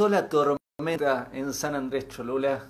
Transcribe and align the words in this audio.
Comenzó 0.00 0.22
la 0.22 0.28
tormenta 0.30 1.28
en 1.30 1.52
San 1.52 1.74
Andrés 1.74 2.08
Cholula. 2.08 2.64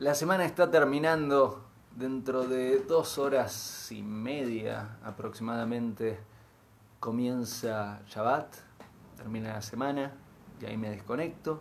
La 0.00 0.12
semana 0.12 0.44
está 0.44 0.68
terminando 0.68 1.66
dentro 1.94 2.42
de 2.48 2.80
dos 2.80 3.16
horas 3.18 3.92
y 3.92 4.02
media 4.02 4.98
aproximadamente. 5.04 6.18
Comienza 6.98 8.00
Shabbat, 8.08 8.56
termina 9.16 9.52
la 9.52 9.62
semana 9.62 10.12
y 10.60 10.66
ahí 10.66 10.76
me 10.76 10.90
desconecto. 10.90 11.60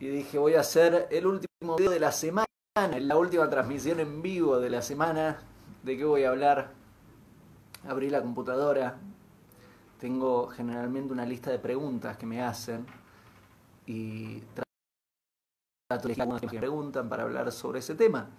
Y 0.00 0.08
dije, 0.08 0.36
voy 0.36 0.54
a 0.54 0.60
hacer 0.62 1.06
el 1.12 1.28
último 1.28 1.76
video 1.76 1.92
de 1.92 2.00
la 2.00 2.10
semana, 2.10 2.48
la 2.74 3.16
última 3.16 3.48
transmisión 3.48 4.00
en 4.00 4.20
vivo 4.20 4.58
de 4.58 4.68
la 4.68 4.82
semana. 4.82 5.44
¿De 5.84 5.96
qué 5.96 6.04
voy 6.04 6.24
a 6.24 6.30
hablar? 6.30 6.72
Abrí 7.88 8.10
la 8.10 8.20
computadora, 8.20 8.98
tengo 10.00 10.48
generalmente 10.48 11.12
una 11.12 11.26
lista 11.26 11.50
de 11.50 11.58
preguntas 11.58 12.16
que 12.16 12.24
me 12.24 12.42
hacen 12.42 12.86
y 13.86 14.40
trato 15.88 16.08
de 16.08 16.14
que 16.14 16.26
me 16.26 16.58
preguntan 16.58 17.08
para 17.08 17.24
hablar 17.24 17.52
sobre 17.52 17.80
ese 17.80 17.94
tema. 17.94 18.30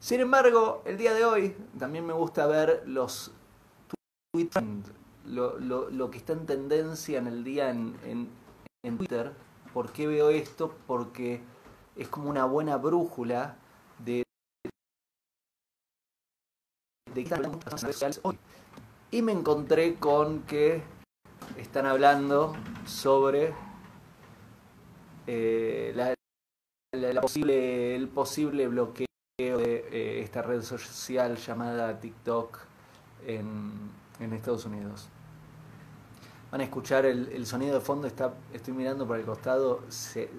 Sin 0.00 0.20
embargo, 0.20 0.82
el 0.84 0.98
día 0.98 1.14
de 1.14 1.24
hoy 1.24 1.56
también 1.78 2.04
me 2.04 2.12
gusta 2.12 2.46
ver 2.46 2.82
los 2.86 3.30
tweets, 4.32 4.56
lo, 5.26 5.58
lo, 5.58 6.10
que 6.10 6.18
está 6.18 6.32
en 6.32 6.46
tendencia 6.46 7.18
en 7.18 7.28
el 7.28 7.44
día 7.44 7.70
en, 7.70 7.96
en, 8.82 8.98
Twitter. 8.98 9.32
¿Por 9.72 9.92
qué 9.92 10.06
veo 10.06 10.30
esto? 10.30 10.74
Porque 10.86 11.40
es 11.96 12.08
como 12.08 12.28
una 12.28 12.44
buena 12.44 12.76
brújula 12.76 13.56
de, 14.04 14.24
de 17.14 17.24
redes 17.24 17.80
sociales 17.80 18.20
hoy. 18.24 18.36
Y 19.10 19.22
me 19.22 19.32
encontré 19.32 19.94
con 19.94 20.42
que 20.42 20.82
están 21.58 21.86
hablando 21.86 22.54
sobre 22.86 23.54
eh, 25.26 25.92
la, 25.94 27.20
posible, 27.20 27.96
el 27.96 28.08
posible 28.08 28.68
bloqueo 28.68 29.06
de 29.38 29.88
eh, 29.90 30.22
esta 30.22 30.42
red 30.42 30.62
social 30.62 31.36
llamada 31.36 31.98
TikTok 32.00 32.58
en, 33.26 33.72
en 34.20 34.32
Estados 34.32 34.64
Unidos. 34.64 35.08
Van 36.50 36.60
a 36.60 36.64
escuchar 36.64 37.04
el, 37.06 37.46
sonido 37.46 37.74
de 37.74 37.80
fondo, 37.80 38.06
está, 38.06 38.34
estoy 38.52 38.74
mirando 38.74 39.06
por 39.06 39.18
el 39.18 39.24
costado, 39.24 39.82
se, 39.88 40.30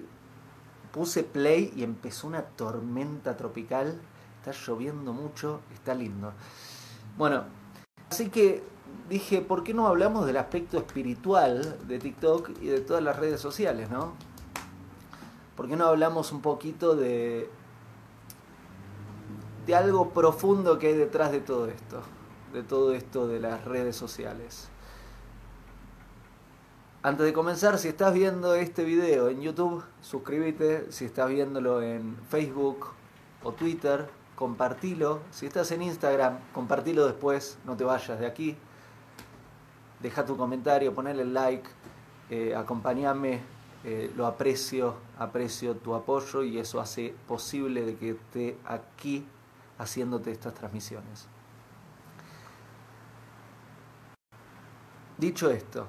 puse 0.92 1.24
play 1.24 1.72
y 1.76 1.82
empezó 1.82 2.26
una 2.26 2.42
tormenta 2.42 3.36
tropical, 3.36 4.00
está 4.38 4.52
lloviendo 4.52 5.12
mucho, 5.12 5.60
está 5.74 5.94
lindo. 5.94 6.32
Bueno, 7.18 7.44
Así 8.10 8.28
que 8.30 8.62
dije, 9.08 9.40
¿por 9.40 9.62
qué 9.62 9.74
no 9.74 9.86
hablamos 9.86 10.26
del 10.26 10.36
aspecto 10.36 10.78
espiritual 10.78 11.78
de 11.86 11.98
TikTok 11.98 12.50
y 12.60 12.66
de 12.66 12.80
todas 12.80 13.02
las 13.02 13.16
redes 13.16 13.40
sociales, 13.40 13.90
no? 13.90 14.14
¿Por 15.56 15.68
qué 15.68 15.76
no 15.76 15.86
hablamos 15.86 16.32
un 16.32 16.42
poquito 16.42 16.96
de, 16.96 17.48
de 19.66 19.74
algo 19.74 20.10
profundo 20.10 20.78
que 20.78 20.88
hay 20.88 20.96
detrás 20.96 21.32
de 21.32 21.40
todo 21.40 21.66
esto? 21.66 22.02
De 22.52 22.62
todo 22.62 22.92
esto 22.92 23.26
de 23.26 23.40
las 23.40 23.64
redes 23.64 23.96
sociales. 23.96 24.68
Antes 27.02 27.24
de 27.24 27.32
comenzar, 27.32 27.78
si 27.78 27.88
estás 27.88 28.12
viendo 28.12 28.54
este 28.54 28.82
video 28.82 29.28
en 29.28 29.40
YouTube, 29.40 29.84
suscríbete. 30.00 30.90
Si 30.90 31.04
estás 31.04 31.30
viéndolo 31.30 31.80
en 31.80 32.16
Facebook 32.28 32.88
o 33.44 33.52
Twitter, 33.52 34.08
compartilo. 34.34 35.20
Si 35.30 35.46
estás 35.46 35.70
en 35.70 35.82
Instagram, 35.82 36.38
compartilo 36.52 37.06
después, 37.06 37.58
no 37.64 37.76
te 37.76 37.84
vayas 37.84 38.18
de 38.18 38.26
aquí. 38.26 38.56
Deja 40.00 40.24
tu 40.24 40.36
comentario, 40.36 40.94
ponle 40.94 41.24
like, 41.24 41.68
eh, 42.30 42.54
acompáñame, 42.54 43.40
eh, 43.84 44.12
lo 44.16 44.26
aprecio, 44.26 44.96
aprecio 45.18 45.76
tu 45.76 45.94
apoyo 45.94 46.42
y 46.42 46.58
eso 46.58 46.80
hace 46.80 47.14
posible 47.28 47.84
de 47.84 47.96
que 47.96 48.10
esté 48.10 48.58
aquí 48.64 49.24
haciéndote 49.78 50.32
estas 50.32 50.54
transmisiones. 50.54 51.28
Dicho 55.18 55.50
esto, 55.50 55.86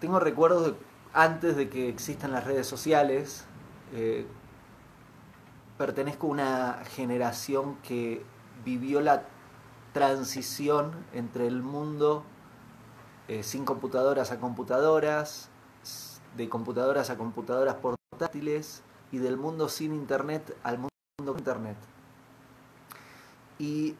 tengo 0.00 0.18
recuerdos 0.18 0.74
antes 1.14 1.56
de 1.56 1.68
que 1.68 1.88
existan 1.88 2.32
las 2.32 2.44
redes 2.44 2.66
sociales, 2.66 3.46
eh, 3.92 4.26
pertenezco 5.78 6.26
a 6.26 6.30
una 6.30 6.82
generación 6.84 7.76
que 7.76 8.22
vivió 8.64 9.00
la 9.00 9.22
transición 9.92 10.92
entre 11.12 11.46
el 11.46 11.62
mundo 11.62 12.24
eh, 13.28 13.42
sin 13.42 13.64
computadoras 13.64 14.32
a 14.32 14.40
computadoras, 14.40 15.48
de 16.36 16.48
computadoras 16.48 17.10
a 17.10 17.16
computadoras 17.16 17.76
portátiles 17.76 18.82
y 19.12 19.18
del 19.18 19.36
mundo 19.36 19.68
sin 19.68 19.94
internet 19.94 20.56
al 20.62 20.78
mundo 20.78 20.92
con 21.24 21.38
internet. 21.38 21.76
Y 23.58 23.94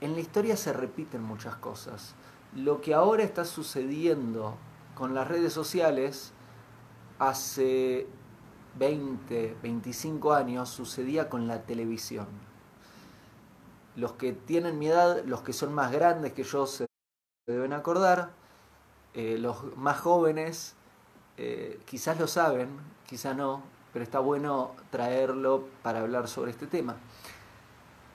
en 0.00 0.14
la 0.14 0.20
historia 0.20 0.56
se 0.56 0.72
repiten 0.72 1.22
muchas 1.22 1.56
cosas. 1.56 2.14
Lo 2.54 2.80
que 2.80 2.94
ahora 2.94 3.22
está 3.22 3.44
sucediendo 3.44 4.56
con 4.94 5.14
las 5.14 5.26
redes 5.28 5.52
sociales 5.52 6.32
hace 7.18 8.06
20, 8.78 9.56
25 9.62 10.32
años 10.32 10.68
sucedía 10.68 11.28
con 11.28 11.46
la 11.48 11.62
televisión. 11.62 12.26
Los 13.96 14.12
que 14.12 14.32
tienen 14.32 14.78
mi 14.78 14.88
edad, 14.88 15.24
los 15.24 15.42
que 15.42 15.52
son 15.52 15.72
más 15.72 15.92
grandes 15.92 16.32
que 16.32 16.42
yo 16.42 16.66
se 16.66 16.86
deben 17.46 17.72
acordar, 17.72 18.30
eh, 19.14 19.38
los 19.38 19.76
más 19.76 20.00
jóvenes 20.00 20.74
eh, 21.36 21.80
quizás 21.84 22.18
lo 22.18 22.26
saben, 22.26 22.68
quizás 23.06 23.36
no, 23.36 23.62
pero 23.92 24.02
está 24.02 24.18
bueno 24.18 24.72
traerlo 24.90 25.68
para 25.82 26.00
hablar 26.00 26.28
sobre 26.28 26.50
este 26.50 26.66
tema. 26.66 26.96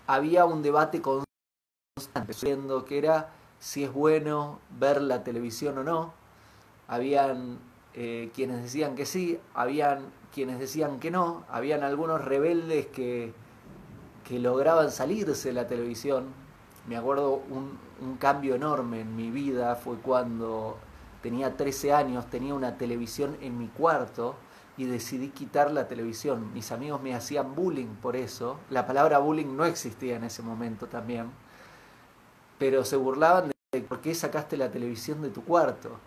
Había 0.07 0.45
un 0.45 0.61
debate 0.61 1.01
constante, 1.01 2.33
que 2.87 2.97
era 2.97 3.29
si 3.59 3.83
es 3.83 3.93
bueno 3.93 4.59
ver 4.77 5.01
la 5.01 5.23
televisión 5.23 5.77
o 5.77 5.83
no. 5.83 6.13
Habían 6.87 7.59
eh, 7.93 8.31
quienes 8.33 8.63
decían 8.63 8.95
que 8.95 9.05
sí, 9.05 9.39
habían 9.53 10.11
quienes 10.33 10.59
decían 10.59 10.99
que 10.99 11.11
no, 11.11 11.43
habían 11.49 11.83
algunos 11.83 12.23
rebeldes 12.23 12.87
que, 12.87 13.33
que 14.29 14.37
lograban 14.37 14.91
salirse 14.91 15.49
de 15.49 15.55
la 15.55 15.67
televisión. 15.67 16.27
Me 16.87 16.95
acuerdo 16.95 17.41
un, 17.49 17.79
un 17.99 18.17
cambio 18.17 18.53
enorme 18.53 19.01
en 19.01 19.15
mi 19.15 19.31
vida 19.31 19.75
fue 19.75 19.97
cuando 19.97 20.77
tenía 21.23 21.57
13 21.57 21.93
años, 21.93 22.29
tenía 22.29 22.53
una 22.53 22.77
televisión 22.77 23.37
en 23.41 23.57
mi 23.57 23.67
cuarto 23.67 24.35
y 24.77 24.85
decidí 24.85 25.29
quitar 25.29 25.71
la 25.71 25.87
televisión. 25.87 26.53
Mis 26.53 26.71
amigos 26.71 27.01
me 27.01 27.15
hacían 27.15 27.55
bullying 27.55 27.95
por 28.01 28.15
eso. 28.15 28.59
La 28.69 28.85
palabra 28.85 29.17
bullying 29.17 29.57
no 29.57 29.65
existía 29.65 30.15
en 30.15 30.23
ese 30.23 30.43
momento 30.43 30.85
también. 30.85 31.31
Pero 32.59 32.85
se 32.85 32.97
burlaban 32.97 33.51
de 33.71 33.81
por 33.81 33.99
qué 33.99 34.13
sacaste 34.13 34.57
la 34.57 34.69
televisión 34.69 35.23
de 35.23 35.31
tu 35.31 35.43
cuarto. 35.43 35.97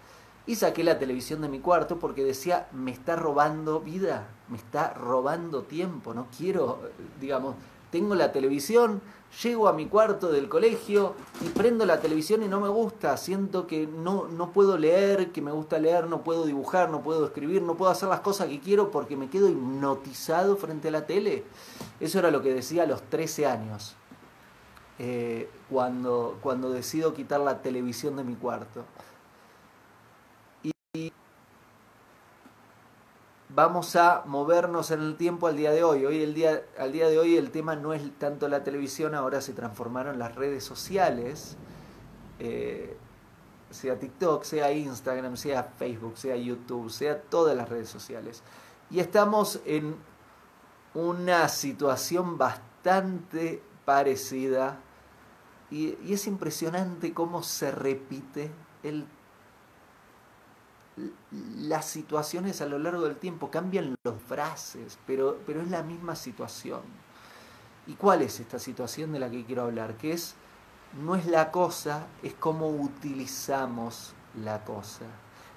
Y 0.47 0.55
saqué 0.55 0.85
la 0.85 0.99
televisión 0.99 1.43
de 1.43 1.49
mi 1.49 1.59
cuarto 1.59 1.99
porque 1.99 2.25
decía, 2.25 2.69
me 2.73 2.93
está 2.93 3.17
robando 3.17 3.81
vida, 3.81 4.29
me 4.49 4.59
está 4.59 4.95
robando 4.95 5.63
tiempo, 5.65 6.15
no 6.15 6.29
quiero, 6.37 6.81
digamos, 7.21 7.55
tengo 7.93 8.15
la 8.15 8.33
televisión, 8.33 9.03
llego 9.43 9.69
a 9.69 9.75
mi 9.75 9.87
cuarto 9.87 10.33
del 10.33 10.49
colegio 10.49 11.15
y 11.43 11.49
prendo 11.51 11.85
la 11.85 12.01
televisión 12.01 12.43
y 12.43 12.49
no 12.49 12.59
me 12.59 12.71
gusta, 12.71 13.17
siento 13.19 13.67
que 13.67 13.87
no, 13.87 14.29
no 14.29 14.51
puedo 14.51 14.79
leer, 14.79 15.31
que 15.31 15.43
me 15.43 15.53
gusta 15.53 15.79
leer, 15.79 16.07
no 16.07 16.25
puedo 16.25 16.47
dibujar, 16.47 16.89
no 16.89 17.03
puedo 17.03 17.27
escribir, 17.27 17.61
no 17.61 17.77
puedo 17.77 17.91
hacer 17.91 18.09
las 18.09 18.21
cosas 18.21 18.49
que 18.49 18.61
quiero 18.61 18.91
porque 18.91 19.15
me 19.15 19.29
quedo 19.29 19.49
hipnotizado 19.49 20.57
frente 20.57 20.89
a 20.89 20.91
la 20.91 21.07
tele. 21.07 21.45
Eso 22.01 22.19
era 22.19 22.31
lo 22.31 22.43
que 22.43 22.55
decía 22.55 22.85
a 22.85 22.87
los 22.87 23.03
13 23.03 23.47
años, 23.47 23.95
eh, 24.99 25.51
cuando, 25.71 26.39
cuando 26.43 26.71
decido 26.71 27.13
quitar 27.13 27.41
la 27.41 27.61
televisión 27.61 28.17
de 28.17 28.25
mi 28.25 28.37
cuarto. 28.37 28.85
Vamos 33.55 33.97
a 33.97 34.23
movernos 34.27 34.91
en 34.91 35.01
el 35.01 35.17
tiempo 35.17 35.47
al 35.47 35.57
día 35.57 35.73
de 35.73 35.85
hoy. 35.85 36.05
Hoy 36.05 36.23
el 36.23 36.35
día, 36.35 36.63
al 36.79 36.93
día 36.93 37.09
de 37.09 37.19
hoy 37.19 37.37
el 37.37 37.51
tema 37.51 37.77
no 37.77 37.93
es 37.93 38.03
tanto 38.19 38.49
la 38.49 38.65
televisión, 38.65 39.15
ahora 39.15 39.41
se 39.41 39.53
transformaron 39.53 40.19
las 40.19 40.35
redes 40.35 40.65
sociales, 40.65 41.57
eh, 42.39 42.97
sea 43.71 43.99
TikTok, 43.99 44.45
sea 44.45 44.73
Instagram, 44.73 45.37
sea 45.37 45.65
Facebook, 45.65 46.17
sea 46.17 46.37
YouTube, 46.37 46.91
sea 46.91 47.21
todas 47.21 47.57
las 47.57 47.69
redes 47.69 47.89
sociales. 47.89 48.43
Y 48.91 49.01
estamos 49.01 49.61
en 49.65 49.97
una 50.95 51.49
situación 51.49 52.39
bastante 52.39 53.63
parecida 53.85 54.79
y, 55.71 55.97
y 56.05 56.13
es 56.13 56.27
impresionante 56.27 57.15
cómo 57.15 57.43
se 57.43 57.71
repite 57.71 58.51
el 58.83 59.07
las 61.59 61.87
situaciones 61.87 62.61
a 62.61 62.67
lo 62.67 62.79
largo 62.79 63.03
del 63.03 63.17
tiempo, 63.17 63.51
cambian 63.51 63.95
los 64.05 64.23
frases, 64.23 64.99
pero, 65.07 65.39
pero 65.47 65.63
es 65.63 65.71
la 65.71 65.83
misma 65.83 66.17
situación. 66.17 66.81
¿Y 67.87 67.95
cuál 67.95 68.23
es 68.23 68.41
esta 68.41 68.59
situación 68.59 69.13
de 69.13 69.19
la 69.19 69.31
que 69.31 69.45
quiero 69.45 69.63
hablar? 69.63 69.97
Que 69.97 70.13
es 70.13 70.35
no 71.01 71.15
es 71.15 71.27
la 71.27 71.51
cosa, 71.51 72.07
es 72.23 72.35
cómo 72.35 72.69
utilizamos 72.69 74.15
la 74.43 74.65
cosa. 74.65 75.07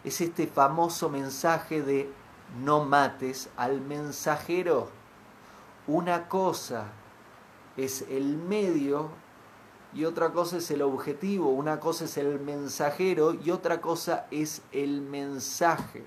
Es 0.04 0.22
este 0.22 0.48
famoso 0.48 1.10
mensaje 1.10 1.82
de 1.82 2.10
no 2.64 2.86
mates 2.86 3.50
al 3.58 3.82
mensajero. 3.82 4.90
Una 5.88 6.30
cosa 6.30 6.86
es 7.76 8.06
el 8.10 8.38
medio 8.38 9.10
y 9.96 10.04
otra 10.04 10.32
cosa 10.32 10.58
es 10.58 10.70
el 10.72 10.82
objetivo. 10.82 11.50
Una 11.50 11.80
cosa 11.80 12.04
es 12.06 12.18
el 12.18 12.40
mensajero 12.40 13.34
y 13.34 13.50
otra 13.50 13.80
cosa 13.80 14.28
es 14.30 14.62
el 14.74 15.02
mensaje. 15.02 16.04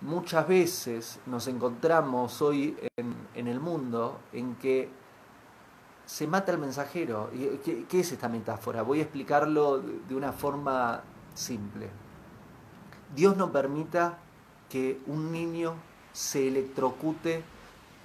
Muchas 0.00 0.48
veces 0.48 1.20
nos 1.26 1.46
encontramos 1.46 2.40
hoy 2.40 2.74
en, 2.96 3.46
el 3.46 3.60
mundo 3.60 4.18
en 4.32 4.54
que 4.54 4.88
se 6.06 6.26
mata 6.26 6.52
el 6.52 6.58
mensajero. 6.58 7.30
¿Qué, 7.62 7.84
¿Qué 7.86 8.00
es 8.00 8.10
esta 8.10 8.30
metáfora? 8.30 8.80
Voy 8.80 9.00
a 9.00 9.02
explicarlo 9.02 9.78
de 9.78 10.14
una 10.14 10.32
forma 10.32 11.02
simple. 11.34 11.90
Dios 13.14 13.36
no 13.36 13.52
permita 13.52 14.18
que 14.70 15.02
un 15.06 15.30
niño 15.30 15.74
se 16.14 16.48
electrocute 16.48 17.44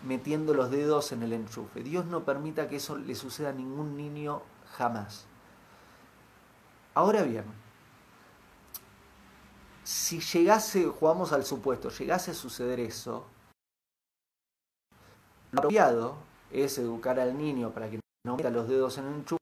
metiendo 0.03 0.53
los 0.53 0.71
dedos 0.71 1.11
en 1.11 1.23
el 1.23 1.33
enchufe. 1.33 1.83
Dios 1.83 2.05
no 2.05 2.23
permita 2.23 2.67
que 2.67 2.77
eso 2.77 2.97
le 2.97 3.15
suceda 3.15 3.49
a 3.49 3.53
ningún 3.53 3.97
niño 3.97 4.41
jamás. 4.77 5.25
Ahora 6.93 7.23
bien, 7.23 7.43
si 9.83 10.19
llegase, 10.19 10.85
jugamos 10.85 11.33
al 11.33 11.45
supuesto, 11.45 11.89
llegase 11.89 12.31
a 12.31 12.33
suceder 12.33 12.79
eso, 12.79 13.25
lo 15.51 15.59
apropiado 15.59 16.15
es 16.51 16.77
educar 16.77 17.19
al 17.19 17.37
niño 17.37 17.71
para 17.71 17.89
que 17.89 17.99
no 18.25 18.35
meta 18.35 18.49
los 18.49 18.67
dedos 18.67 18.97
en 18.97 19.05
el 19.05 19.13
enchufe 19.15 19.39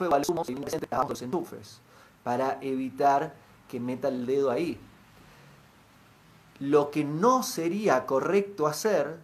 o 0.00 0.14
al 0.14 0.24
sumo 0.24 0.42
los 1.08 1.22
enchufes 1.22 1.80
para 2.24 2.58
evitar 2.62 3.34
que 3.68 3.78
meta 3.78 4.08
el 4.08 4.26
dedo 4.26 4.50
ahí. 4.50 4.80
Lo 6.60 6.90
que 6.90 7.04
no 7.04 7.42
sería 7.42 8.06
correcto 8.06 8.66
hacer 8.66 9.18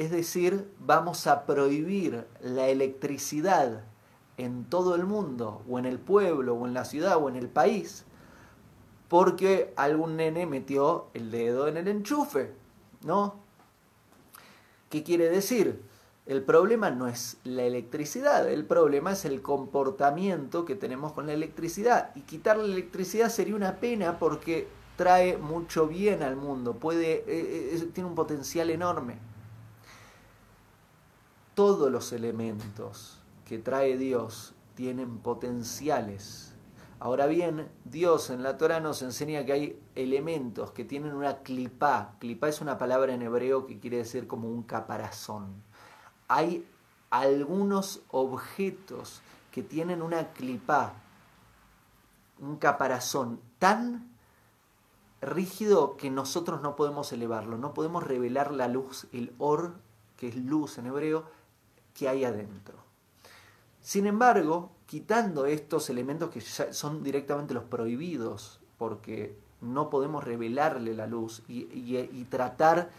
es 0.00 0.10
decir, 0.10 0.72
vamos 0.78 1.26
a 1.26 1.44
prohibir 1.44 2.26
la 2.40 2.68
electricidad 2.68 3.84
en 4.38 4.64
todo 4.64 4.94
el 4.94 5.04
mundo, 5.04 5.62
o 5.68 5.78
en 5.78 5.84
el 5.84 5.98
pueblo, 5.98 6.54
o 6.54 6.66
en 6.66 6.72
la 6.72 6.86
ciudad, 6.86 7.18
o 7.18 7.28
en 7.28 7.36
el 7.36 7.48
país, 7.48 8.06
porque 9.08 9.74
algún 9.76 10.16
nene 10.16 10.46
metió 10.46 11.08
el 11.12 11.30
dedo 11.30 11.68
en 11.68 11.76
el 11.76 11.86
enchufe, 11.86 12.50
¿no? 13.04 13.34
¿Qué 14.88 15.02
quiere 15.02 15.28
decir? 15.28 15.82
El 16.24 16.42
problema 16.44 16.90
no 16.90 17.06
es 17.06 17.36
la 17.44 17.64
electricidad, 17.64 18.50
el 18.50 18.64
problema 18.64 19.12
es 19.12 19.26
el 19.26 19.42
comportamiento 19.42 20.64
que 20.64 20.76
tenemos 20.76 21.12
con 21.12 21.26
la 21.26 21.34
electricidad. 21.34 22.12
Y 22.14 22.22
quitar 22.22 22.56
la 22.56 22.64
electricidad 22.64 23.28
sería 23.28 23.54
una 23.54 23.80
pena 23.80 24.18
porque 24.18 24.68
trae 25.00 25.38
mucho 25.38 25.86
bien 25.86 26.22
al 26.22 26.36
mundo, 26.36 26.74
puede, 26.74 27.24
eh, 27.26 27.74
eh, 27.74 27.90
tiene 27.94 28.10
un 28.10 28.14
potencial 28.14 28.68
enorme. 28.68 29.16
Todos 31.54 31.90
los 31.90 32.12
elementos 32.12 33.18
que 33.46 33.56
trae 33.56 33.96
Dios 33.96 34.52
tienen 34.74 35.20
potenciales. 35.20 36.52
Ahora 36.98 37.24
bien, 37.24 37.70
Dios 37.86 38.28
en 38.28 38.42
la 38.42 38.58
Torah 38.58 38.80
nos 38.80 39.00
enseña 39.00 39.46
que 39.46 39.52
hay 39.52 39.82
elementos 39.94 40.72
que 40.72 40.84
tienen 40.84 41.14
una 41.14 41.38
clipá. 41.38 42.16
Clipá 42.18 42.50
es 42.50 42.60
una 42.60 42.76
palabra 42.76 43.14
en 43.14 43.22
hebreo 43.22 43.66
que 43.66 43.78
quiere 43.78 43.96
decir 43.96 44.26
como 44.26 44.50
un 44.50 44.64
caparazón 44.64 45.62
hay 46.30 46.64
algunos 47.10 48.02
objetos 48.12 49.20
que 49.50 49.64
tienen 49.64 50.00
una 50.00 50.28
clipa, 50.28 50.92
un 52.38 52.56
caparazón 52.56 53.40
tan 53.58 54.09
rígido 55.20 55.96
que 55.96 56.10
nosotros 56.10 56.62
no 56.62 56.76
podemos 56.76 57.12
elevarlo, 57.12 57.58
no 57.58 57.74
podemos 57.74 58.02
revelar 58.02 58.52
la 58.52 58.68
luz, 58.68 59.06
el 59.12 59.32
or, 59.38 59.74
que 60.16 60.28
es 60.28 60.36
luz 60.36 60.78
en 60.78 60.86
hebreo, 60.86 61.24
que 61.94 62.08
hay 62.08 62.24
adentro. 62.24 62.78
Sin 63.82 64.06
embargo, 64.06 64.70
quitando 64.86 65.46
estos 65.46 65.90
elementos 65.90 66.30
que 66.30 66.40
son 66.40 67.02
directamente 67.02 67.54
los 67.54 67.64
prohibidos, 67.64 68.60
porque 68.78 69.36
no 69.60 69.90
podemos 69.90 70.24
revelarle 70.24 70.94
la 70.94 71.06
luz 71.06 71.42
y, 71.48 71.66
y 71.72 72.26
tratar 72.30 72.90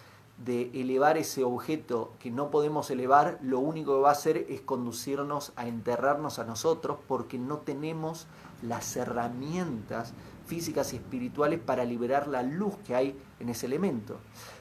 de 0.44 0.72
elevar 0.74 1.18
ese 1.18 1.44
objeto 1.44 2.14
que 2.20 2.32
no 2.32 2.50
podemos 2.50 2.90
elevar, 2.90 3.38
lo 3.42 3.60
único 3.60 3.96
que 3.96 4.02
va 4.02 4.10
a 4.10 4.14
hacer 4.14 4.46
es 4.50 4.62
conducirnos 4.62 5.54
a 5.56 5.68
enterrarnos 5.68 6.40
a 6.40 6.46
nosotros 6.46 6.98
porque 7.08 7.38
no 7.38 7.58
tenemos 7.58 8.28
las 8.64 8.96
herramientas 8.96 10.14
físicas 10.52 10.92
y 10.92 10.98
espirituales 10.98 11.62
para 11.62 11.86
liberar 11.86 12.28
la 12.28 12.44
luz 12.44 12.76
que 12.86 12.94
hay 12.94 13.18
en 13.40 13.48
ese 13.48 13.68
elemento. 13.68 14.18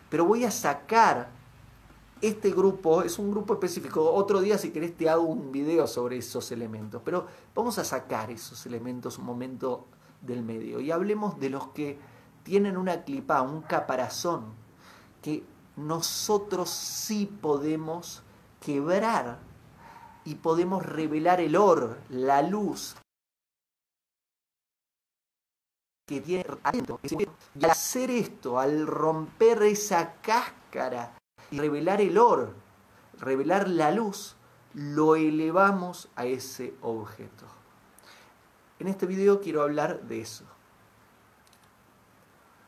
Pero 0.08 0.24
voy 0.24 0.44
a 0.44 0.50
sacar 0.52 1.30
este 2.20 2.52
grupo, 2.52 3.02
es 3.02 3.18
un 3.18 3.32
grupo 3.32 3.54
específico, 3.54 4.08
otro 4.12 4.40
día 4.40 4.56
si 4.56 4.70
querés 4.70 4.96
te 4.96 5.08
hago 5.08 5.24
un 5.24 5.50
video 5.50 5.88
sobre 5.88 6.18
esos 6.18 6.52
elementos, 6.52 7.02
pero 7.04 7.26
vamos 7.56 7.76
a 7.80 7.84
sacar 7.84 8.30
esos 8.30 8.64
elementos 8.66 9.18
un 9.18 9.24
momento 9.24 9.88
del 10.20 10.44
medio. 10.44 10.78
Y 10.78 10.92
hablemos 10.92 11.40
de 11.40 11.50
los 11.50 11.66
que 11.70 11.98
tienen 12.44 12.76
una 12.76 13.02
clipa, 13.02 13.42
un 13.42 13.62
caparazón, 13.62 14.44
que 15.20 15.42
nosotros 15.74 16.70
sí 16.70 17.26
podemos 17.42 18.22
quebrar 18.64 19.40
y 20.24 20.36
podemos 20.36 20.86
revelar 20.86 21.40
el 21.40 21.56
or, 21.56 21.98
la 22.10 22.42
luz 22.42 22.94
que 26.10 26.20
tiene 26.20 26.44
adentro. 26.64 26.98
Y 27.04 27.64
hacer 27.64 28.10
esto, 28.10 28.58
al 28.58 28.84
romper 28.84 29.62
esa 29.62 30.14
cáscara 30.14 31.16
y 31.52 31.60
revelar 31.60 32.00
el 32.00 32.18
or, 32.18 32.52
revelar 33.20 33.68
la 33.68 33.92
luz, 33.92 34.34
lo 34.74 35.14
elevamos 35.14 36.08
a 36.16 36.26
ese 36.26 36.74
objeto. 36.82 37.46
En 38.80 38.88
este 38.88 39.06
video 39.06 39.40
quiero 39.40 39.62
hablar 39.62 40.02
de 40.02 40.20
eso. 40.20 40.44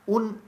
Un 0.06 0.40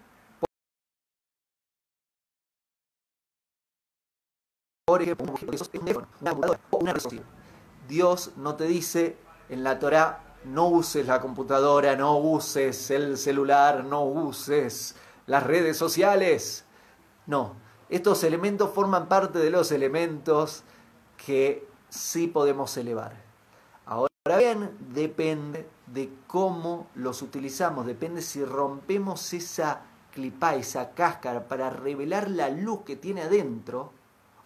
Dios 7.89 8.33
no 8.37 8.55
te 8.55 8.65
dice 8.65 9.17
en 9.49 9.65
la 9.65 9.81
Torah 9.81 10.34
no 10.45 10.69
uses 10.69 11.07
la 11.07 11.21
computadora, 11.21 11.97
no 11.97 12.19
uses 12.19 12.91
el 12.91 13.17
celular, 13.17 13.85
no 13.85 14.05
uses 14.05 14.95
las 15.27 15.43
redes 15.43 15.77
sociales. 15.77 16.65
No, 17.27 17.55
estos 17.89 18.25
elementos 18.25 18.71
forman 18.71 19.09
parte 19.09 19.39
de 19.39 19.51
los 19.51 19.73
elementos 19.73 20.63
que 21.17 21.67
sí 21.89 22.27
podemos 22.27 22.77
elevar. 22.77 23.15
Ahora 23.87 24.39
bien, 24.39 24.77
depende 24.93 25.69
de 25.87 26.11
cómo 26.27 26.89
los 26.95 27.23
utilizamos, 27.23 27.87
depende 27.87 28.23
si 28.23 28.45
rompemos 28.45 29.33
esa 29.33 29.83
clipa, 30.13 30.55
esa 30.55 30.91
cáscara 30.93 31.49
para 31.49 31.71
revelar 31.71 32.31
la 32.31 32.49
luz 32.49 32.83
que 32.85 32.97
tiene 32.97 33.23
adentro 33.23 33.93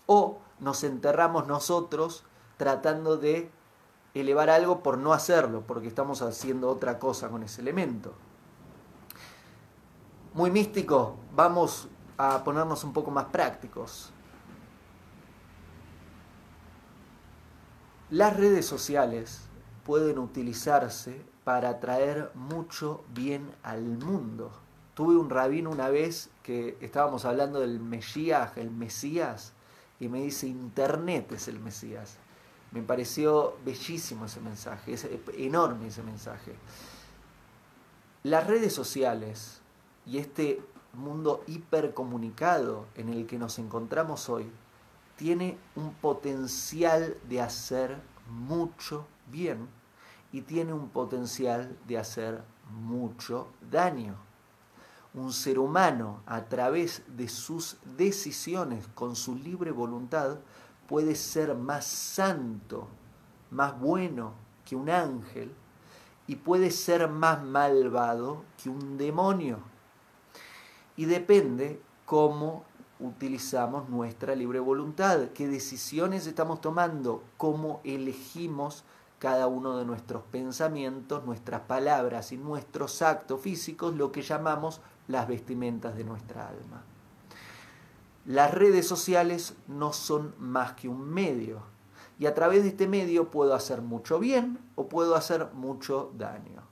o 0.07 0.39
nos 0.61 0.83
enterramos 0.83 1.47
nosotros 1.47 2.25
tratando 2.57 3.17
de 3.17 3.51
elevar 4.21 4.51
algo 4.51 4.83
por 4.83 4.99
no 4.99 5.13
hacerlo, 5.13 5.65
porque 5.67 5.89
estamos 5.89 6.23
haciendo 6.23 6.69
otra 6.69 6.99
cosa 6.99 7.29
con 7.29 7.43
ese 7.43 7.61
elemento. 7.61 8.15
Muy 10.35 10.51
místico, 10.51 11.17
vamos 11.35 11.89
a 12.17 12.43
ponernos 12.45 12.85
un 12.85 12.93
poco 12.93 13.11
más 13.11 13.27
prácticos. 13.27 14.13
Las 18.11 18.37
redes 18.37 18.65
sociales 18.65 19.43
pueden 19.85 20.19
utilizarse 20.19 21.23
para 21.45 21.81
traer 21.81 22.31
mucho 22.35 23.05
bien 23.15 23.51
al 23.63 23.83
mundo. 23.83 24.51
Tuve 24.95 25.17
un 25.17 25.31
rabino 25.31 25.71
una 25.71 25.89
vez 25.89 26.31
que 26.43 26.77
estábamos 26.81 27.25
hablando 27.25 27.61
del 27.61 27.81
Mesías, 27.81 28.57
el 28.57 28.71
Mesías, 28.71 29.53
y 30.01 30.09
me 30.09 30.21
dice, 30.23 30.47
Internet 30.47 31.33
es 31.33 31.49
el 31.49 31.59
Mesías. 31.61 32.19
Me 32.71 32.83
pareció 32.83 33.57
bellísimo 33.65 34.27
ese 34.27 34.41
mensaje, 34.41 34.93
es 34.93 35.07
enorme 35.37 35.89
ese 35.89 36.03
mensaje. 36.03 36.55
Las 38.23 38.47
redes 38.47 38.75
sociales 38.75 39.61
y 40.05 40.19
este 40.19 40.61
mundo 40.93 41.43
hipercomunicado 41.47 42.87
en 42.95 43.09
el 43.09 43.27
que 43.27 43.39
nos 43.39 43.59
encontramos 43.59 44.29
hoy 44.29 44.51
tiene 45.17 45.59
un 45.77 45.95
potencial 45.95 47.17
de 47.29 47.41
hacer 47.41 47.97
mucho 48.29 49.07
bien 49.31 49.69
y 50.33 50.43
tiene 50.43 50.73
un 50.73 50.91
potencial 50.91 51.77
de 51.87 51.99
hacer 51.99 52.43
mucho 52.71 53.49
daño 53.71 54.17
un 55.15 55.33
ser 55.33 55.59
humano 55.59 56.21
a 56.27 56.45
través 56.45 57.03
de 57.17 57.29
sus 57.29 57.77
decisiones 57.97 58.87
con 58.95 59.17
su 59.17 59.35
libre 59.35 59.71
voluntad 59.71 60.39
puede 60.89 61.15
ser 61.15 61.55
más 61.55 61.85
santo, 61.85 62.89
más 63.51 63.79
bueno 63.79 64.33
que 64.65 64.75
un 64.75 64.91
ángel 64.91 65.53
y 66.27 66.37
puede 66.37 66.71
ser 66.71 67.09
más 67.09 67.43
malvado 67.45 68.43
que 68.63 68.71
un 68.71 68.99
demonio. 68.99 69.59
Y 70.97 71.05
depende 71.05 71.81
cómo 72.07 72.65
utilizamos 73.01 73.89
nuestra 73.89 74.35
libre 74.35 74.59
voluntad, 74.59 75.29
qué 75.35 75.47
decisiones 75.47 76.27
estamos 76.27 76.61
tomando, 76.61 77.23
cómo 77.37 77.81
elegimos 77.85 78.85
cada 79.19 79.47
uno 79.47 79.77
de 79.77 79.85
nuestros 79.85 80.23
pensamientos, 80.25 81.25
nuestras 81.25 81.61
palabras 81.63 82.33
y 82.33 82.37
nuestros 82.37 83.03
actos 83.03 83.41
físicos, 83.41 83.95
lo 83.95 84.11
que 84.11 84.23
llamamos 84.23 84.81
las 85.07 85.29
vestimentas 85.29 85.97
de 85.97 86.05
nuestra 86.05 86.49
alma. 86.49 86.83
Las 88.29 88.53
redes 88.53 88.87
sociales 88.87 89.55
no 89.69 89.95
son 89.95 90.35
más 90.37 90.75
que 90.75 90.87
un 90.87 91.09
medio 91.09 91.63
y 92.19 92.27
a 92.27 92.35
través 92.35 92.63
de 92.63 92.69
este 92.69 92.87
medio 92.87 93.31
puedo 93.31 93.55
hacer 93.55 93.81
mucho 93.81 94.19
bien 94.19 94.59
o 94.75 94.87
puedo 94.87 95.15
hacer 95.15 95.49
mucho 95.55 96.13
daño. 96.15 96.63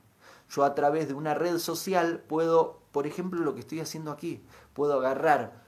Yo 0.50 0.64
a 0.64 0.74
través 0.74 1.08
de 1.08 1.14
una 1.14 1.32
red 1.32 1.56
social 1.56 2.18
puedo, 2.28 2.82
por 2.92 3.06
ejemplo, 3.06 3.40
lo 3.40 3.54
que 3.54 3.60
estoy 3.60 3.80
haciendo 3.80 4.10
aquí, 4.10 4.44
puedo 4.74 4.98
agarrar 4.98 5.64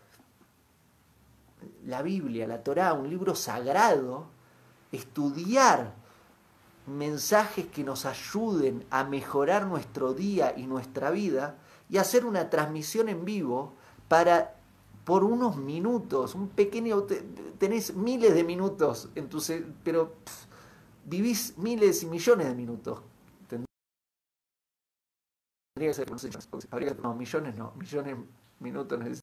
la 1.86 2.02
Biblia, 2.02 2.46
la 2.46 2.62
Torá, 2.62 2.92
un 2.92 3.08
libro 3.08 3.34
sagrado, 3.34 4.26
estudiar 4.92 5.94
mensajes 6.86 7.64
que 7.64 7.82
nos 7.82 8.04
ayuden 8.04 8.84
a 8.90 9.04
mejorar 9.04 9.66
nuestro 9.66 10.12
día 10.12 10.52
y 10.54 10.66
nuestra 10.66 11.10
vida 11.10 11.56
y 11.88 11.96
hacer 11.96 12.26
una 12.26 12.50
transmisión 12.50 13.08
en 13.08 13.24
vivo 13.24 13.72
para 14.08 14.57
por 15.08 15.24
unos 15.24 15.56
minutos, 15.56 16.34
un 16.34 16.50
pequeño 16.50 17.04
tenés 17.56 17.94
miles 17.94 18.34
de 18.34 18.44
minutos 18.44 19.08
en 19.14 19.30
tu 19.30 19.42
pero 19.82 20.12
vivís 21.06 21.56
miles 21.56 22.02
y 22.02 22.06
millones 22.06 22.46
de 22.48 22.54
minutos. 22.54 23.00
Tendría 23.48 23.64
que 25.78 25.94
ser, 25.94 26.10
no, 27.00 27.14
millones 27.14 27.56
no, 27.56 27.72
millones 27.76 28.18
de 28.18 28.24
minutos 28.60 29.22